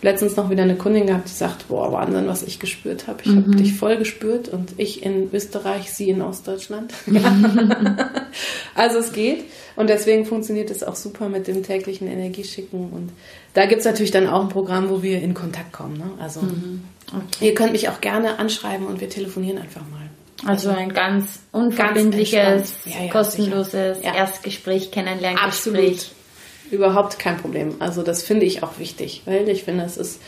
[0.03, 3.21] letztens noch wieder eine Kundin gehabt, die sagt, boah, Wahnsinn, was ich gespürt habe.
[3.23, 3.45] Ich mhm.
[3.45, 6.93] habe dich voll gespürt und ich in Österreich, sie in Ostdeutschland.
[8.75, 9.45] also es geht
[9.77, 13.11] und deswegen funktioniert es auch super mit dem täglichen Energieschicken und
[13.55, 15.99] da gibt es natürlich dann auch ein Programm, wo wir in Kontakt kommen.
[15.99, 16.11] Ne?
[16.19, 16.85] Also mhm.
[17.09, 17.47] okay.
[17.47, 20.09] ihr könnt mich auch gerne anschreiben und wir telefonieren einfach mal.
[20.45, 24.15] Also ein ganz unverbindliches, ganz ja, ja, kostenloses ja.
[24.15, 25.47] Erstgespräch, Kennenlerngespräch.
[25.47, 26.11] Absolut
[26.73, 27.77] überhaupt kein Problem.
[27.79, 30.21] Also das finde ich auch wichtig, weil ich finde, es ist,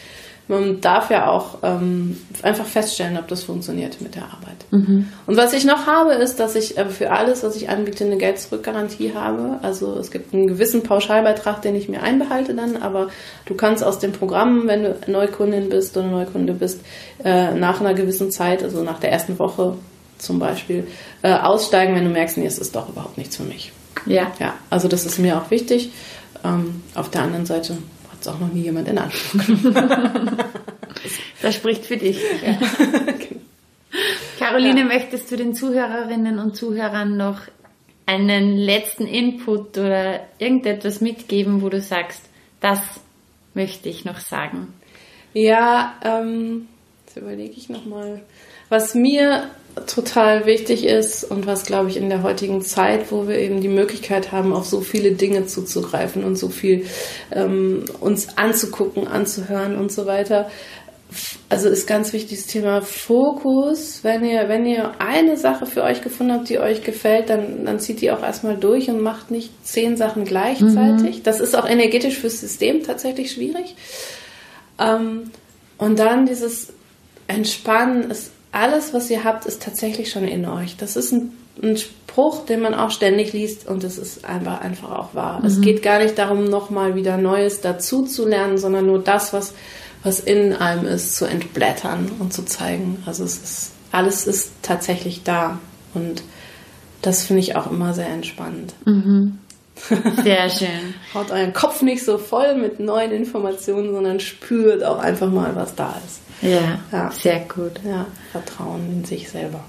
[0.46, 4.56] man darf ja auch ähm, einfach feststellen, ob das funktioniert mit der Arbeit.
[4.70, 5.08] Mhm.
[5.26, 8.18] Und was ich noch habe, ist, dass ich äh, für alles, was ich anbiete, eine
[8.18, 9.58] Geld-Zurück-Garantie habe.
[9.62, 13.08] Also es gibt einen gewissen Pauschalbeitrag, den ich mir einbehalte dann, aber
[13.46, 16.80] du kannst aus dem Programm, wenn du Neukundin bist oder Neukunde bist,
[17.24, 19.76] äh, nach einer gewissen Zeit, also nach der ersten Woche
[20.18, 20.86] zum Beispiel,
[21.22, 23.72] äh, aussteigen, wenn du merkst, nee, es ist doch überhaupt nichts für mich.
[24.06, 24.30] Ja.
[24.38, 25.90] Ja, also das ist mir auch wichtig.
[26.44, 27.78] Ähm, auf der anderen Seite
[28.26, 30.36] es auch noch nie jemand in Anspruch genommen.
[31.42, 32.18] das spricht für dich.
[32.44, 32.58] Ja.
[34.38, 34.86] Caroline, ja.
[34.86, 37.42] möchtest du den Zuhörerinnen und Zuhörern noch
[38.06, 42.22] einen letzten Input oder irgendetwas mitgeben, wo du sagst,
[42.60, 42.80] das
[43.54, 44.74] möchte ich noch sagen?
[45.32, 46.68] Ja, ähm,
[47.06, 48.22] jetzt überlege ich nochmal.
[48.68, 49.48] Was mir
[49.86, 53.68] total wichtig ist und was, glaube ich, in der heutigen Zeit, wo wir eben die
[53.68, 56.86] Möglichkeit haben, auf so viele Dinge zuzugreifen und so viel
[57.32, 60.50] ähm, uns anzugucken, anzuhören und so weiter.
[61.48, 64.00] Also ist ganz wichtig das Thema Fokus.
[64.02, 67.78] Wenn ihr, wenn ihr eine Sache für euch gefunden habt, die euch gefällt, dann, dann
[67.78, 71.18] zieht die auch erstmal durch und macht nicht zehn Sachen gleichzeitig.
[71.18, 71.22] Mhm.
[71.24, 73.76] Das ist auch energetisch fürs System tatsächlich schwierig.
[74.78, 75.30] Ähm,
[75.78, 76.72] und dann dieses
[77.26, 80.76] Entspannen ist alles, was ihr habt, ist tatsächlich schon in euch.
[80.76, 84.92] Das ist ein, ein Spruch, den man auch ständig liest und das ist einfach, einfach
[84.92, 85.40] auch wahr.
[85.40, 85.46] Mhm.
[85.46, 89.54] Es geht gar nicht darum, nochmal wieder Neues dazu zu lernen, sondern nur das, was,
[90.04, 93.02] was in einem ist, zu entblättern und zu zeigen.
[93.06, 95.58] Also es ist, alles ist tatsächlich da
[95.92, 96.22] und
[97.02, 98.74] das finde ich auch immer sehr entspannend.
[98.84, 99.38] Mhm.
[100.22, 100.94] Sehr schön.
[101.14, 105.74] Haut euren Kopf nicht so voll mit neuen Informationen, sondern spürt auch einfach mal, was
[105.74, 106.20] da ist.
[106.44, 107.10] Ja, ja.
[107.10, 107.80] sehr gut.
[107.84, 109.64] Ja, Vertrauen in sich selber.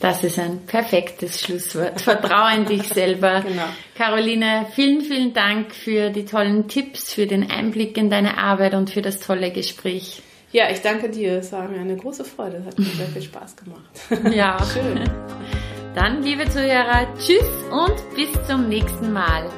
[0.00, 2.00] Das ist ein perfektes Schlusswort.
[2.02, 3.40] Vertraue in dich selber.
[3.40, 3.64] Genau.
[3.96, 8.90] Caroline, vielen, vielen Dank für die tollen Tipps, für den Einblick in deine Arbeit und
[8.90, 10.22] für das tolle Gespräch.
[10.52, 11.38] Ja, ich danke dir.
[11.38, 12.58] Es war mir eine große Freude.
[12.58, 13.82] Es hat mir sehr viel Spaß gemacht.
[14.34, 15.00] Ja, schön.
[15.94, 19.50] Dann, liebe Zuhörer, tschüss und bis zum nächsten Mal.